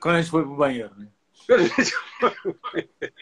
[0.00, 1.08] Quando a gente foi para o banheiro, né?
[1.46, 3.12] Quando a gente foi pro banheiro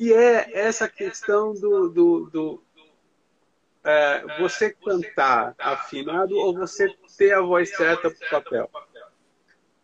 [0.00, 2.62] que é essa questão do, do, do
[3.84, 6.88] é, você cantar afinado ou você
[7.18, 8.70] ter a voz certa para o papel.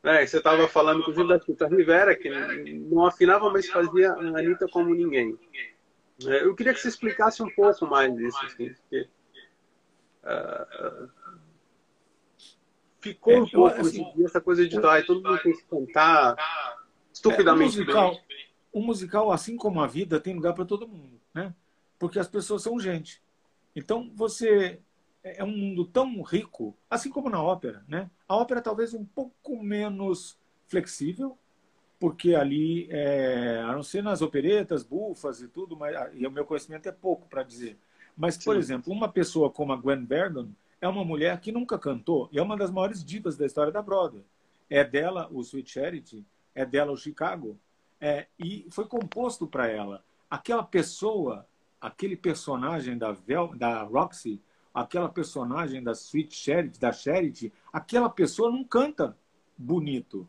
[0.02, 4.66] É, você estava falando, inclusive, da Tita Rivera, que não afinava, mas fazia a Anitta
[4.68, 5.38] como ninguém.
[6.26, 8.42] É, eu queria que você explicasse um pouco mais isso.
[8.46, 9.08] Assim, porque,
[10.24, 11.10] uh,
[13.02, 16.36] ficou é, um pouco assim, essa coisa de ah, todo mundo tem que cantar
[17.12, 18.45] estupidamente é, musical, bem
[18.76, 21.54] o musical, assim como a vida, tem lugar para todo mundo, né?
[21.98, 23.22] Porque as pessoas são gente.
[23.74, 24.78] Então, você
[25.24, 28.10] é um mundo tão rico, assim como na ópera, né?
[28.28, 31.38] A ópera talvez um pouco menos flexível,
[31.98, 36.44] porque ali, é, a não ser nas operetas, bufas e tudo, mas, e o meu
[36.44, 37.78] conhecimento é pouco para dizer.
[38.14, 38.60] Mas, por Sim.
[38.60, 40.50] exemplo, uma pessoa como a Gwen Verdon
[40.82, 43.80] é uma mulher que nunca cantou e é uma das maiores divas da história da
[43.80, 44.22] Broadway.
[44.68, 47.58] É dela o Sweet Charity, é dela o Chicago,
[48.00, 50.04] é, e foi composto para ela.
[50.30, 51.46] Aquela pessoa,
[51.80, 54.40] aquele personagem da, Vel, da Roxy,
[54.74, 59.16] aquela personagem da Sweet Charity, da Charity, aquela pessoa não canta
[59.56, 60.28] bonito.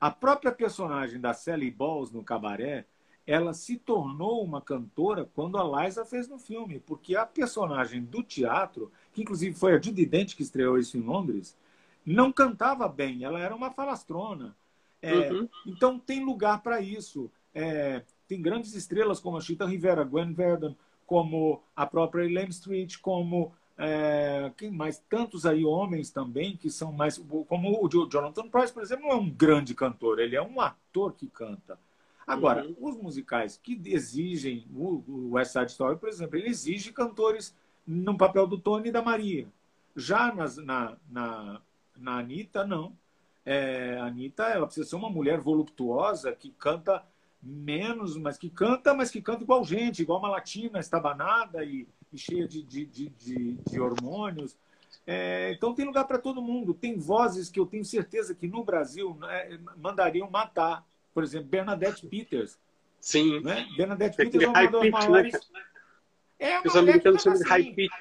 [0.00, 2.86] A própria personagem da Sally Balls no Cabaré,
[3.26, 8.22] ela se tornou uma cantora quando a Liza fez no filme, porque a personagem do
[8.22, 11.56] teatro, que inclusive foi a Judy Dent que estreou isso em Londres,
[12.04, 14.56] não cantava bem, ela era uma falastrona.
[15.02, 15.48] É, uhum.
[15.66, 17.30] Então tem lugar para isso.
[17.54, 20.74] É, tem grandes estrelas como a Chita Rivera, Gwen Verdon,
[21.06, 24.98] como a própria Elaine Street, como é, quem mais?
[25.08, 27.18] Tantos aí homens também que são mais.
[27.46, 31.12] Como o Jonathan Price, por exemplo, não é um grande cantor, ele é um ator
[31.12, 31.78] que canta.
[32.26, 32.74] Agora, uhum.
[32.80, 37.54] os musicais que exigem, o West Side Story, por exemplo, ele exige cantores
[37.86, 39.46] no papel do Tony e da Maria.
[39.94, 41.60] Já nas, na, na,
[41.96, 42.92] na Anitta, não.
[43.46, 47.02] É, a Anitta, ela precisa ser uma mulher voluptuosa que canta
[47.40, 52.18] menos, mas que canta, mas que canta igual gente, igual uma latina, estabanada e, e
[52.18, 54.56] cheia de, de, de, de, de hormônios.
[55.06, 56.74] É, então tem lugar para todo mundo.
[56.74, 60.84] Tem vozes que eu tenho certeza que no Brasil né, mandariam matar.
[61.14, 62.58] Por exemplo, Bernadette Peters.
[63.00, 63.40] Sim.
[63.40, 63.64] Né?
[63.76, 65.30] Bernadette Peters é uma das né?
[66.38, 67.92] É Os americanos chamam de high pitch.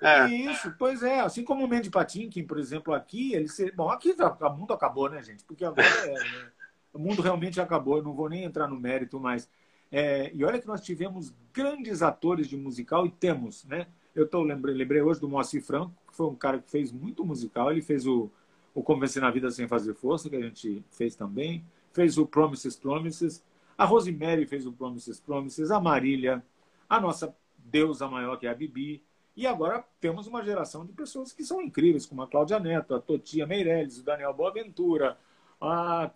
[0.00, 0.26] É.
[0.28, 1.20] Isso, pois é.
[1.20, 3.70] Assim como o Mandy Patinkin, por exemplo, aqui, ele se...
[3.72, 5.44] bom, aqui o mundo acabou, né, gente?
[5.44, 6.50] Porque agora é, né?
[6.92, 7.98] o mundo realmente acabou.
[7.98, 9.48] Eu não vou nem entrar no mérito, mas
[9.90, 10.30] é...
[10.34, 13.86] e olha que nós tivemos grandes atores de musical e temos, né?
[14.14, 17.24] Eu tô lembrei, lembrei hoje do Moacir Franco, que foi um cara que fez muito
[17.24, 17.70] musical.
[17.70, 18.30] Ele fez o
[18.74, 21.64] o Convencer na Vida Sem Fazer Força, que a gente fez também.
[21.92, 23.44] Fez o Promises Promises.
[23.76, 25.70] A Rosemary fez o Promises Promises.
[25.70, 26.42] A Marília.
[26.88, 27.34] A nossa
[27.64, 29.02] deusa maior que é a Bibi.
[29.34, 33.00] E agora temos uma geração de pessoas que são incríveis, como a Cláudia Neto, a
[33.00, 35.16] Totia Meirelles, o Daniel Boaventura,
[35.60, 36.10] a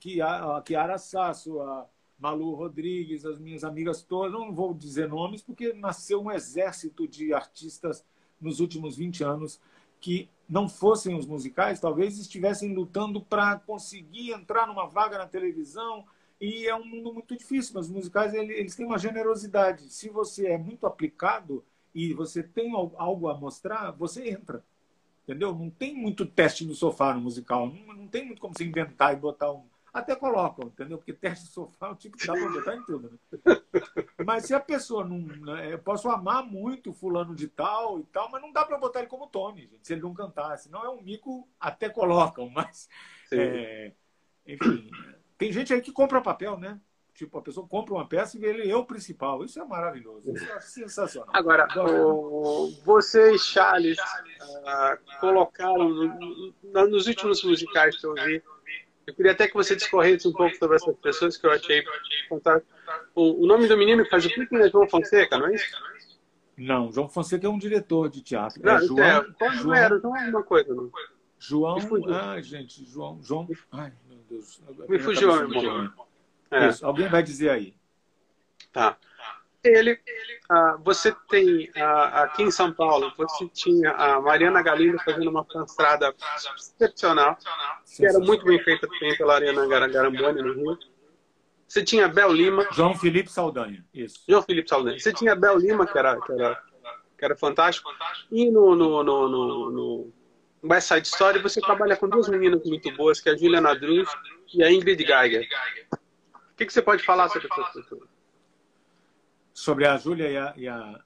[0.64, 1.86] Kiara Sasso, a
[2.18, 4.32] Malu Rodrigues, as minhas amigas todas.
[4.32, 8.04] Não vou dizer nomes, porque nasceu um exército de artistas
[8.40, 9.60] nos últimos 20 anos
[9.98, 16.04] que não fossem os musicais, talvez estivessem lutando para conseguir entrar numa vaga na televisão.
[16.40, 19.88] E é um mundo muito difícil, mas os musicais eles têm uma generosidade.
[19.90, 21.64] Se você é muito aplicado
[21.94, 24.62] e você tem algo a mostrar, você entra.
[25.24, 25.54] Entendeu?
[25.54, 27.66] Não tem muito teste no sofá no musical.
[27.66, 29.64] Não, não tem muito como você inventar e botar um.
[29.92, 30.98] Até colocam, entendeu?
[30.98, 33.10] Porque teste de sofá é um tipo que dá para botar em tudo.
[33.10, 33.62] Né?
[34.24, 35.18] Mas se a pessoa não.
[35.18, 39.00] Né, eu posso amar muito fulano de tal e tal, mas não dá para botar
[39.00, 40.58] ele como Tony, gente, se ele não cantar.
[40.58, 42.88] Senão é um mico, até colocam, mas.
[43.32, 43.92] É,
[44.46, 44.90] enfim.
[45.38, 46.80] Tem gente aí que compra papel, né?
[47.16, 49.42] Tipo, a pessoa compra uma peça e vê ele é o principal.
[49.42, 50.30] Isso é maravilhoso.
[50.30, 51.30] Isso é sensacional.
[51.32, 52.70] Agora, o...
[52.84, 58.42] vocês, Charles, uh, colocaram no, no, nos últimos musicais que eu vi.
[59.06, 61.82] Eu queria até que você discorresse um pouco sobre essas pessoas que eu achei
[62.28, 62.70] fantástico.
[63.14, 65.66] O, o nome do menino que faz o clipe é João Fonseca, não é isso?
[66.56, 68.60] Não, João Fonseca é um diretor de teatro.
[68.62, 70.90] Não, é João, é, João, era, não é uma coisa, não.
[71.38, 71.78] João,
[72.08, 73.92] ah, gente, João, João, ai,
[74.28, 74.60] Deus.
[74.88, 75.92] Me fugiu, meu irmão.
[76.50, 76.68] É.
[76.68, 77.74] Isso, alguém vai dizer aí.
[78.72, 78.96] Tá.
[79.64, 79.98] Ele,
[80.48, 85.44] ah, você tem ah, aqui em São Paulo, você tinha a Mariana Galindo fazendo uma
[85.64, 86.14] estrada
[86.56, 87.36] excepcional,
[87.84, 90.78] que era muito bem feita também pela Ariana Garamboni no Rio.
[91.66, 92.68] Você tinha Bel Lima.
[92.70, 94.22] João Felipe Saldanha, isso.
[94.28, 94.98] João Felipe Saldanha.
[94.98, 96.62] Você tinha Bel Lima, que era, que era,
[97.18, 97.90] que era fantástico.
[98.30, 100.12] E no, no, no, no
[100.68, 104.08] West Side Story você trabalha com duas meninas muito boas, que é a Juliana Druz
[104.52, 105.46] e a Ingrid Geiger.
[105.92, 108.08] O que, que você pode falar sobre essas pessoas?
[109.52, 111.00] Sobre a Júlia e a, e a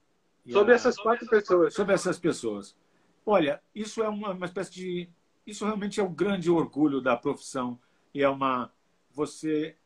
[0.45, 0.77] e sobre a...
[0.77, 1.75] essas quatro pessoas.
[1.75, 2.77] Sobre essas pessoas.
[3.25, 5.09] Olha, isso é uma, uma espécie de.
[5.47, 7.79] Isso realmente é o um grande orgulho da profissão.
[8.15, 8.73] E é uma.
[9.13, 9.77] Você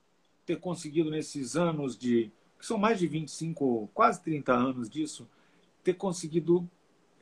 [0.47, 2.31] ter conseguido nesses anos de.
[2.59, 5.29] que são mais de 25, quase 30 anos disso,
[5.83, 6.69] ter conseguido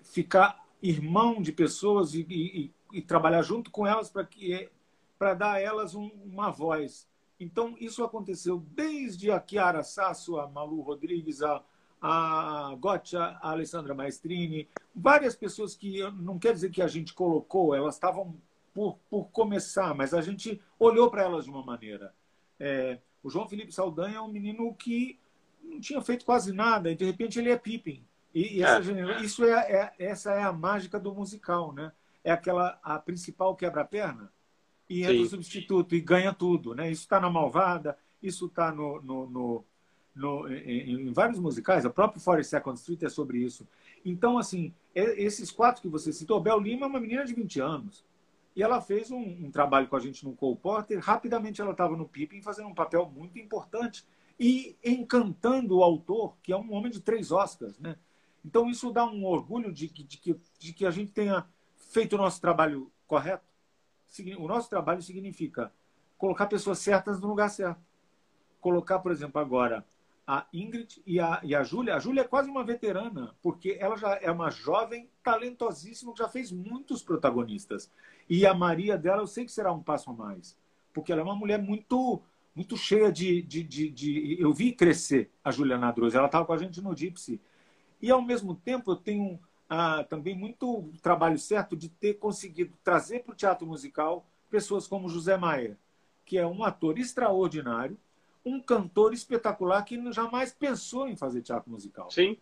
[0.02, 4.68] ficar irmão de pessoas e, e, e trabalhar junto com elas para que
[5.18, 7.08] para dar a elas um, uma voz
[7.42, 11.60] então, isso aconteceu desde a Chiara Sasso, a Malu Rodrigues, a,
[12.00, 17.74] a Gotcha, a Alessandra Maestrini, várias pessoas que não quer dizer que a gente colocou,
[17.74, 18.36] elas estavam
[18.72, 22.14] por, por começar, mas a gente olhou para elas de uma maneira.
[22.60, 25.18] É, o João Felipe Saldanha é um menino que
[25.60, 28.04] não tinha feito quase nada, e de repente ele é Pippin.
[28.34, 29.22] E, e essa, é.
[29.22, 31.92] isso é, é, essa é a mágica do musical, né?
[32.24, 34.32] É aquela a principal quebra-perna
[34.88, 36.74] e entra o substituto e ganha tudo.
[36.74, 36.90] Né?
[36.90, 39.64] Isso está na Malvada, isso está no, no, no,
[40.14, 43.66] no em, em, vários musicais, a própria Forest Second Street é sobre isso.
[44.04, 47.60] Então, assim, é, esses quatro que você citou, Bel Lima é uma menina de 20
[47.60, 48.04] anos.
[48.54, 50.98] E ela fez um, um trabalho com a gente no Cole Porter.
[50.98, 54.04] Rapidamente ela estava no Pippin fazendo um papel muito importante
[54.38, 57.78] e encantando o autor, que é um homem de três Oscars.
[57.78, 57.96] Né?
[58.44, 62.18] Então isso dá um orgulho de, de, de, de que a gente tenha feito o
[62.18, 63.52] nosso trabalho correto
[64.38, 65.72] o nosso trabalho significa
[66.18, 67.80] colocar pessoas certas no lugar certo.
[68.60, 69.84] Colocar, por exemplo, agora
[70.26, 71.96] a Ingrid e a, e a Júlia.
[71.96, 76.28] A Júlia é quase uma veterana, porque ela já é uma jovem talentosíssima que já
[76.28, 77.90] fez muitos protagonistas.
[78.28, 80.56] E a Maria dela, eu sei que será um passo a mais,
[80.92, 82.22] porque ela é uma mulher muito
[82.54, 84.36] muito cheia de, de, de, de...
[84.38, 87.40] eu vi crescer a Juliana Druz, ela estava com a gente no Gypsy.
[88.02, 93.20] E, ao mesmo tempo, eu tenho ah, também muito trabalho certo de ter conseguido trazer
[93.20, 95.78] para o teatro musical pessoas como José Maia,
[96.26, 97.96] que é um ator extraordinário,
[98.44, 102.10] um cantor espetacular que jamais pensou em fazer teatro musical.
[102.10, 102.36] Sim.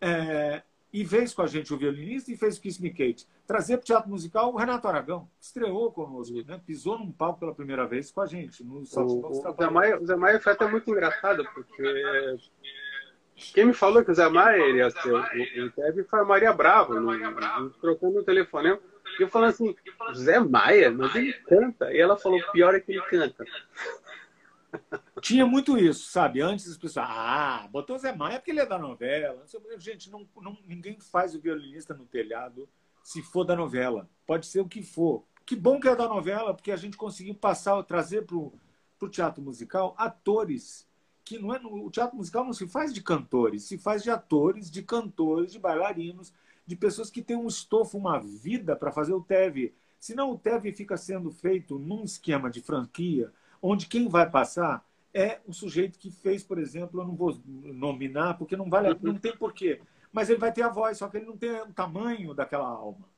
[0.00, 3.26] É, e fez com a gente o violinista e fez o Kiss Me Kate.
[3.46, 6.60] Trazer para o teatro musical o Renato Aragão, estreou conosco, né?
[6.66, 8.64] pisou num palco pela primeira vez com a gente.
[8.64, 12.38] No o, o, Zé Maia, o Zé Maia foi até muito engraçado, porque
[13.36, 16.52] quem me falou que o Zé Maia iria ser o, o Kevin foi a Maria
[16.52, 18.80] Bravo, no, no, trocando o telefonema.
[19.18, 19.76] E eu falando assim,
[20.14, 21.92] Zé Maia, mas ele canta.
[21.92, 23.44] E ela falou, pior é que ele canta.
[25.20, 26.40] Tinha muito isso, sabe?
[26.40, 29.44] Antes as pessoas, ah, botou o Zé Maia porque ele é da novela.
[29.78, 32.68] Gente, não, não, ninguém faz o violinista no telhado
[33.02, 34.08] se for da novela.
[34.26, 35.24] Pode ser o que for.
[35.44, 39.42] Que bom que é da novela, porque a gente conseguiu passar, trazer para o teatro
[39.42, 40.85] musical atores
[41.26, 44.70] que não é o teatro musical não se faz de cantores, se faz de atores,
[44.70, 46.32] de cantores, de bailarinos,
[46.64, 49.74] de pessoas que têm um estofo, uma vida para fazer o TEV.
[49.98, 55.40] Senão o TEV fica sendo feito num esquema de franquia, onde quem vai passar é
[55.46, 59.36] o sujeito que fez, por exemplo, eu não vou nominar, porque não vale, não tem
[59.36, 59.80] porquê,
[60.12, 63.08] mas ele vai ter a voz, só que ele não tem o tamanho daquela alma,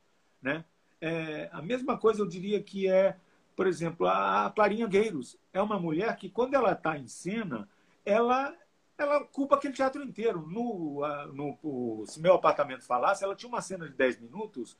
[0.41, 0.65] né?
[0.99, 3.15] É, a mesma coisa eu diria que é,
[3.55, 7.69] por exemplo, a Clarinha Gueiros é uma mulher que quando ela está em cena
[8.05, 8.55] ela
[8.97, 10.45] ela ocupa aquele teatro inteiro.
[10.47, 11.01] No,
[11.33, 14.77] no, no, se meu apartamento falasse, ela tinha uma cena de 10 minutos.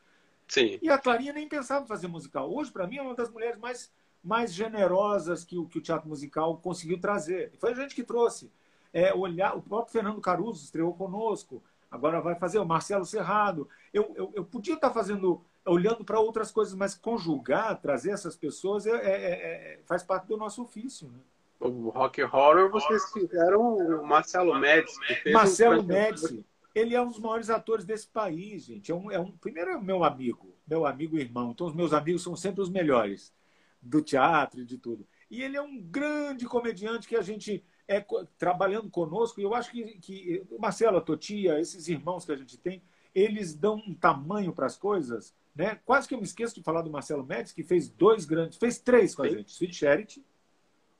[0.47, 0.77] Sim.
[0.81, 2.51] E a Clarinha nem pensava em fazer musical.
[2.53, 3.91] Hoje, para mim, é uma das mulheres mais,
[4.23, 7.53] mais generosas que o, que o teatro musical conseguiu trazer.
[7.59, 8.51] Foi a gente que trouxe.
[8.91, 11.63] É, olhar, o próprio Fernando Caruso estreou conosco.
[11.89, 13.69] Agora vai fazer o Marcelo Serrado.
[13.93, 18.85] Eu, eu, eu podia estar fazendo, olhando para outras coisas, mas conjugar, trazer essas pessoas
[18.85, 19.31] é, é,
[19.75, 21.07] é, faz parte do nosso ofício.
[21.09, 21.19] Né?
[21.59, 24.97] O Rock Horror, vocês fizeram o Marcelo Médici.
[25.31, 25.85] Marcelo um...
[25.85, 28.91] Médici, ele é um dos maiores atores desse país, gente.
[28.91, 31.51] É um, é um, primeiro é meu amigo, meu amigo e irmão.
[31.51, 33.33] Então, os meus amigos são sempre os melhores
[33.81, 35.05] do teatro e de tudo.
[35.29, 38.03] E ele é um grande comediante que a gente é
[38.37, 39.39] trabalhando conosco.
[39.39, 42.81] E eu acho que, que Marcelo, a Totia, esses irmãos que a gente tem,
[43.13, 45.33] eles dão um tamanho para as coisas.
[45.55, 45.79] Né?
[45.85, 48.79] Quase que eu me esqueço de falar do Marcelo Médici, que fez dois grandes, fez
[48.79, 50.23] três com a gente: Sweet Charity,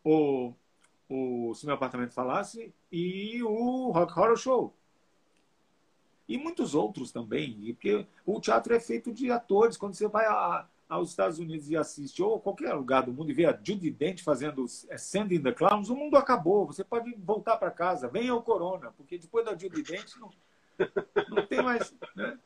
[0.03, 0.53] o,
[1.09, 4.73] o Se Meu Apartamento Falasse e o Rock Horror Show.
[6.27, 9.75] E muitos outros também, porque o teatro é feito de atores.
[9.75, 13.33] Quando você vai a, aos Estados Unidos e assiste, ou qualquer lugar do mundo, e
[13.33, 16.67] vê a Judy Dent fazendo é, Sending the Clowns, o mundo acabou.
[16.67, 20.29] Você pode voltar para casa, venha o Corona, porque depois da Judy Dent não,
[21.29, 21.95] não tem mais.
[22.15, 22.37] Né?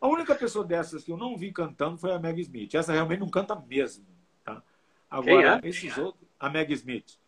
[0.00, 2.74] A única pessoa dessas que eu não vi cantando foi a Meg Smith.
[2.74, 4.04] Essa realmente não canta mesmo.
[4.44, 4.62] Tá?
[5.10, 5.68] Agora, é?
[5.68, 7.18] esses outros a Meg Smith.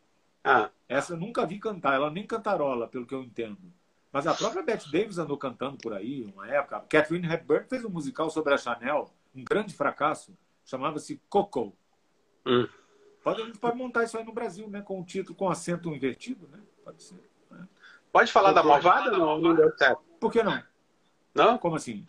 [0.44, 0.70] Ah.
[0.88, 3.58] Essa eu nunca vi cantar, ela nem cantarola, pelo que eu entendo.
[4.12, 6.78] Mas a própria Bette Davis andou cantando por aí, uma época.
[6.78, 11.76] A Catherine Hepburn fez um musical sobre a Chanel, um grande fracasso, chamava-se Coco.
[12.44, 12.66] Hum.
[13.22, 14.82] Pode, a gente pode montar isso aí no Brasil, né?
[14.82, 16.58] Com o título com acento invertido, né?
[16.82, 17.22] Pode ser.
[17.50, 17.68] Né?
[18.10, 18.62] Pode falar Coco.
[18.62, 19.38] da malvada não?
[19.38, 20.02] Não deu certo.
[20.18, 20.60] Por que não?
[21.32, 21.58] Não?
[21.58, 22.04] Como assim?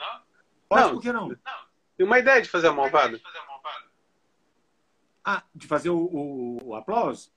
[0.67, 0.93] Pode, não.
[0.93, 1.35] por que não?
[1.97, 3.21] Tem uma ideia de fazer a malvada?
[5.23, 7.31] Ah, de fazer o, o, o aplauso?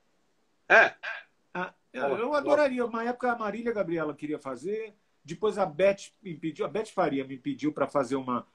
[0.69, 0.95] É.
[1.53, 2.85] Ah, eu, eu adoraria.
[2.85, 7.25] Uma época a Marília Gabriela queria fazer, depois a Beth me pediu, a Beth Faria
[7.25, 8.47] me pediu para fazer uma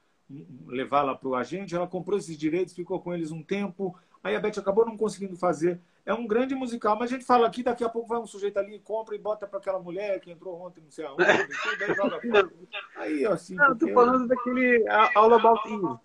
[0.66, 4.40] levá-la para o agente, ela comprou esses direitos, ficou com eles um tempo, aí a
[4.40, 5.80] Beth acabou não conseguindo fazer.
[6.06, 8.58] É um grande musical, mas a gente fala aqui, daqui a pouco vai um sujeito
[8.58, 11.24] ali, compra e bota para aquela mulher que entrou ontem, não sei aonde,
[11.62, 12.50] tudo, aí joga fora.
[12.96, 13.54] Aí, assim.
[13.54, 13.86] Não, porque...
[13.86, 16.00] tô falando daquele All About.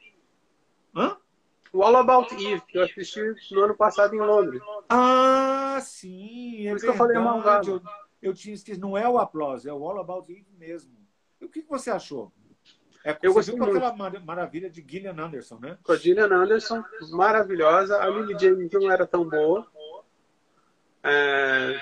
[1.75, 3.21] O All About Eve, que eu assisti
[3.51, 4.61] no ano passado em Londres.
[4.87, 7.83] Ah, sim, é Por isso que eu falei malvado.
[8.21, 10.95] Eu, eu tinha esquecido, não é o Applause, é o All About Eve mesmo.
[11.41, 12.31] E o que você achou?
[13.03, 15.77] É, eu gostei com aquela maravilha de Gillian Anderson, né?
[15.83, 18.01] Com a Gillian Anderson, maravilhosa.
[18.01, 19.67] A Lily James não era tão boa.
[21.03, 21.77] É...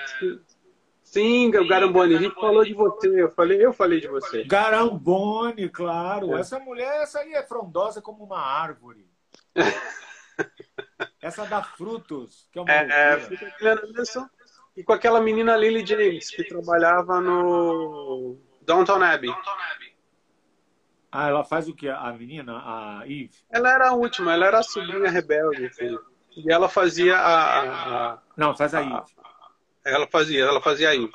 [1.04, 3.22] Sim, o Garamboni, a gente falou de você.
[3.22, 4.42] Eu falei, eu falei de você.
[4.42, 6.36] Garamboni, claro.
[6.36, 6.40] É.
[6.40, 9.13] Essa mulher, essa aí é frondosa como uma árvore.
[11.22, 13.28] Essa da Frutos, que é uma é, é
[14.76, 19.32] e com aquela menina Lily James, que trabalhava no Downton Abbey.
[21.12, 21.88] Ah, ela faz o que?
[21.88, 23.30] A menina, a Eve?
[23.48, 25.66] Ela era a última, ela era a sobrinha rebelde.
[25.66, 25.96] Assim.
[26.36, 29.14] E ela fazia a, a, Não, faz a, a Eve.
[29.84, 31.12] Ela fazia, ela fazia a Eve.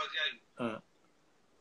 [0.57, 0.81] Ah.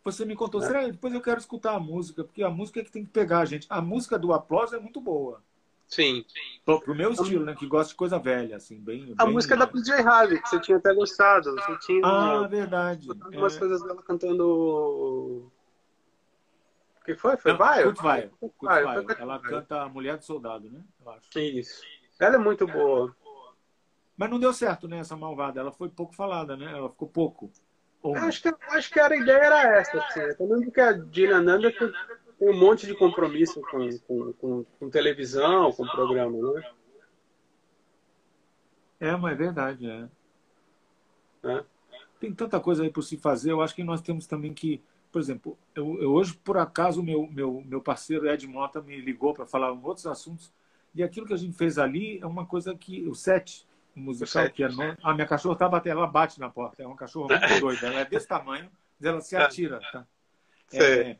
[0.04, 0.66] Você me contou, é.
[0.66, 0.86] será?
[0.86, 3.66] Depois eu quero escutar a música, porque a música é que tem que pegar, gente.
[3.68, 5.42] A música do Aplauso é muito boa.
[5.88, 6.24] Sim.
[6.66, 7.54] Pro, pro meu estilo, né?
[7.54, 9.14] Que gosta de coisa velha, assim, bem.
[9.16, 11.54] A bem música da PJ Harvey, que você tinha até gostado.
[11.54, 13.08] Você tinha, ah, verdade.
[13.08, 13.58] Algumas é.
[13.58, 15.50] coisas dela cantando.
[17.00, 17.38] O que foi?
[17.38, 17.90] Foi Vai?
[17.92, 18.30] Vai.
[19.18, 20.84] Ela canta Mulher do Soldado, né?
[21.00, 21.38] Eu acho.
[21.38, 21.82] Isso.
[22.20, 23.16] Ela é muito boa.
[24.14, 24.98] Mas não deu certo, né?
[24.98, 25.58] Essa malvada.
[25.58, 26.70] Ela foi pouco falada, né?
[26.70, 27.50] Ela ficou pouco.
[28.16, 30.36] Acho que, acho que era, a ideia era essa, assim.
[30.36, 31.72] Também que a Gina Nanda
[32.38, 36.70] tem um monte de compromisso com, com, com, com televisão, com programa, né?
[39.00, 40.08] É, mas é verdade, é.
[41.44, 41.64] é.
[42.20, 43.52] Tem tanta coisa aí por se fazer.
[43.52, 44.82] Eu acho que nós temos também que,
[45.12, 49.32] por exemplo, eu, eu hoje, por acaso, meu, meu, meu parceiro Ed Mota me ligou
[49.32, 50.52] para falar em outros assuntos.
[50.94, 53.06] E aquilo que a gente fez ali é uma coisa que.
[53.06, 54.68] O set musical, o que é.
[54.68, 54.96] No...
[55.02, 56.82] A minha cachorra tá batendo, ela bate na porta.
[56.82, 57.86] É uma cachorra muito doida.
[57.86, 58.68] Ela é desse tamanho,
[58.98, 59.80] mas ela se atira.
[59.92, 60.06] Tá?
[60.72, 61.16] É,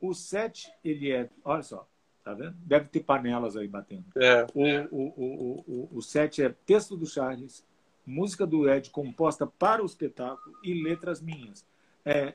[0.00, 1.28] o set, ele é.
[1.44, 1.88] Olha só,
[2.24, 2.56] tá vendo?
[2.64, 4.04] Deve ter panelas aí batendo.
[4.16, 4.46] É.
[4.54, 7.64] O, o, o, o, o set é texto do Charles,
[8.04, 11.64] música do Ed composta para o espetáculo e letras minhas.
[12.04, 12.34] É,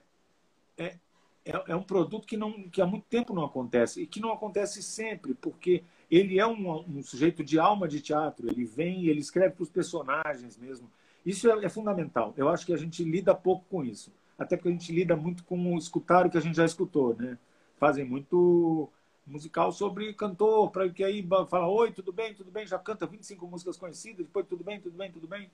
[0.78, 0.98] é,
[1.46, 4.32] é, é, um produto que, não, que há muito tempo não acontece e que não
[4.32, 8.48] acontece sempre, porque ele é um, um sujeito de alma de teatro.
[8.48, 10.92] Ele vem e ele escreve para os personagens mesmo.
[11.26, 12.34] Isso é, é fundamental.
[12.36, 14.12] Eu acho que a gente lida pouco com isso.
[14.38, 17.38] Até porque a gente lida muito com escutar o que a gente já escutou, né?
[17.82, 18.88] Fazem muito
[19.26, 23.48] musical sobre cantor, para que aí fala, oi, tudo bem, tudo bem, já canta 25
[23.48, 25.50] músicas conhecidas, depois tudo bem, tudo bem, tudo bem.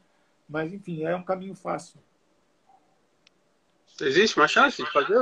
[0.49, 2.01] Mas, enfim, é um caminho fácil.
[4.01, 5.17] Existe uma chance de fazer?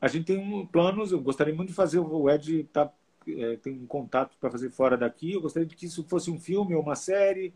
[0.00, 2.92] A gente tem um, planos, eu gostaria muito de fazer, o Ed tá,
[3.28, 6.74] é, tem um contato para fazer fora daqui, eu gostaria que isso fosse um filme
[6.74, 7.54] ou uma série,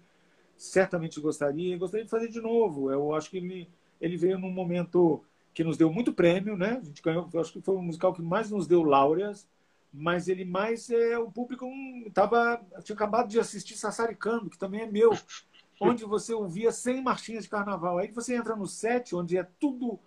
[0.57, 2.93] certamente gostaria, gostaria de fazer de novo.
[2.93, 3.69] Eu acho que ele,
[4.01, 6.79] ele veio num momento que nos deu muito prêmio, né?
[6.81, 9.49] A gente ganhou, acho que foi o musical que mais nos deu laureas,
[9.93, 14.83] mas ele mais é o público um, tava tinha acabado de assistir Sassaricando, que também
[14.83, 15.11] é meu,
[15.81, 17.99] onde você ouvia 100 marchinhas de carnaval.
[17.99, 19.99] Aí você entra no set, onde é tudo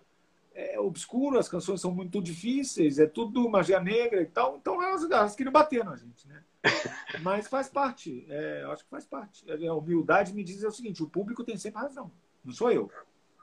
[0.54, 4.56] é obscuro, as canções são muito difíceis, é tudo magia negra e tal.
[4.56, 6.42] Então elas, elas queriam bater na gente, né?
[7.22, 9.44] Mas faz parte, é, acho que faz parte.
[9.50, 12.10] A humildade me diz é o seguinte: o público tem sempre razão,
[12.44, 12.90] não sou eu.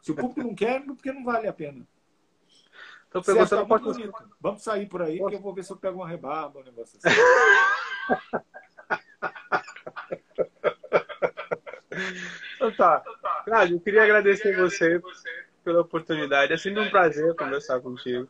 [0.01, 1.87] Se o público não quer, é porque não vale a pena.
[3.07, 3.83] Então, perguntando pode...
[3.83, 4.13] bonito.
[4.39, 6.99] Vamos sair por aí, que eu vou ver se eu pego uma rebarba, um negócio
[7.03, 7.09] assim.
[12.55, 13.03] então tá.
[13.45, 15.01] Cláudio, eu queria agradecer você
[15.63, 16.53] pela oportunidade.
[16.53, 18.29] É sempre um prazer conversar contigo.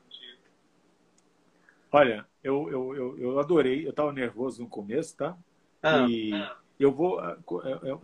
[1.91, 3.85] Olha, eu, eu, eu, eu adorei.
[3.85, 5.35] Eu estava nervoso no começo, tá?
[5.81, 6.05] Ah.
[6.07, 6.31] E
[6.79, 7.19] eu vou.
[7.83, 8.01] Eu,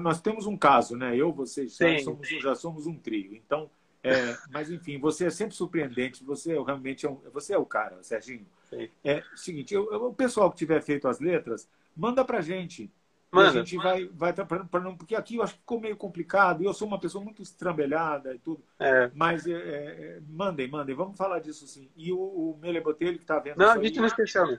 [0.00, 1.16] nós temos um caso, né?
[1.16, 3.34] Eu, você já somos, já somos um trio.
[3.34, 3.70] Então,
[4.02, 6.22] é, mas enfim, você é sempre surpreendente.
[6.24, 8.46] Você é realmente é um, você é o cara, Serginho.
[8.68, 8.88] Sim.
[9.02, 12.90] É seguinte, eu, o pessoal que tiver feito as letras, manda pra gente.
[13.32, 13.48] Manda.
[13.48, 16.62] a gente vai, vai para não, porque aqui eu acho que ficou meio complicado.
[16.62, 18.62] Eu sou uma pessoa muito estrambelhada e tudo.
[18.78, 19.10] É.
[19.14, 20.96] Mas é, é, mandem, mandem.
[20.96, 21.88] Vamos falar disso sim.
[21.96, 23.56] E o, o Mele Botelho que está vendo.
[23.56, 24.58] Não, a gente aí, não esqueceu.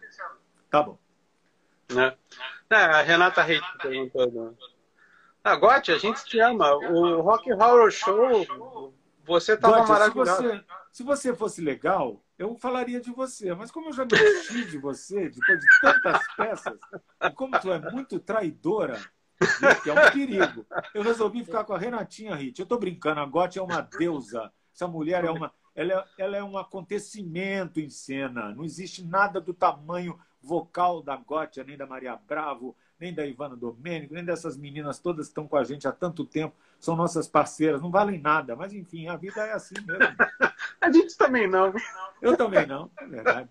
[0.69, 0.97] Tá bom.
[1.93, 2.15] Né?
[2.69, 4.31] É, a Renata Reis perguntou.
[4.31, 4.53] Né?
[5.43, 6.73] Ah, Gotti, a gente te ama.
[6.75, 8.93] O Rock Horror Show,
[9.25, 10.35] você estava maravilhoso.
[10.35, 13.53] Se você, se você fosse legal, eu falaria de você.
[13.53, 16.79] Mas como eu já me enchi de você, depois de tantas peças,
[17.21, 18.99] e como tu é muito traidora,
[19.83, 22.59] que é um perigo, eu resolvi ficar com a Renatinha Rit.
[22.59, 24.51] Eu estou brincando, a Gotti é uma deusa.
[24.73, 25.51] Essa mulher é uma.
[25.73, 28.53] Ela é, ela é um acontecimento em cena.
[28.53, 33.55] Não existe nada do tamanho vocal da Gotti, nem da Maria Bravo, nem da Ivana
[33.55, 37.27] Domênico, nem dessas meninas todas que estão com a gente há tanto tempo, são nossas
[37.27, 40.03] parceiras, não valem nada, mas enfim, a vida é assim mesmo.
[40.81, 41.73] a gente também não.
[42.21, 43.49] Eu também não, é verdade.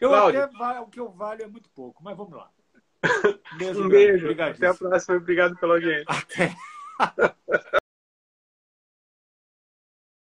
[0.00, 0.42] Eu Cláudio.
[0.42, 2.50] até o que eu valho é muito pouco, mas vamos lá.
[3.58, 4.30] Beijo, um beijo.
[4.30, 5.16] Até a próxima.
[5.16, 6.06] Obrigado pela audiência.
[6.08, 6.54] Até.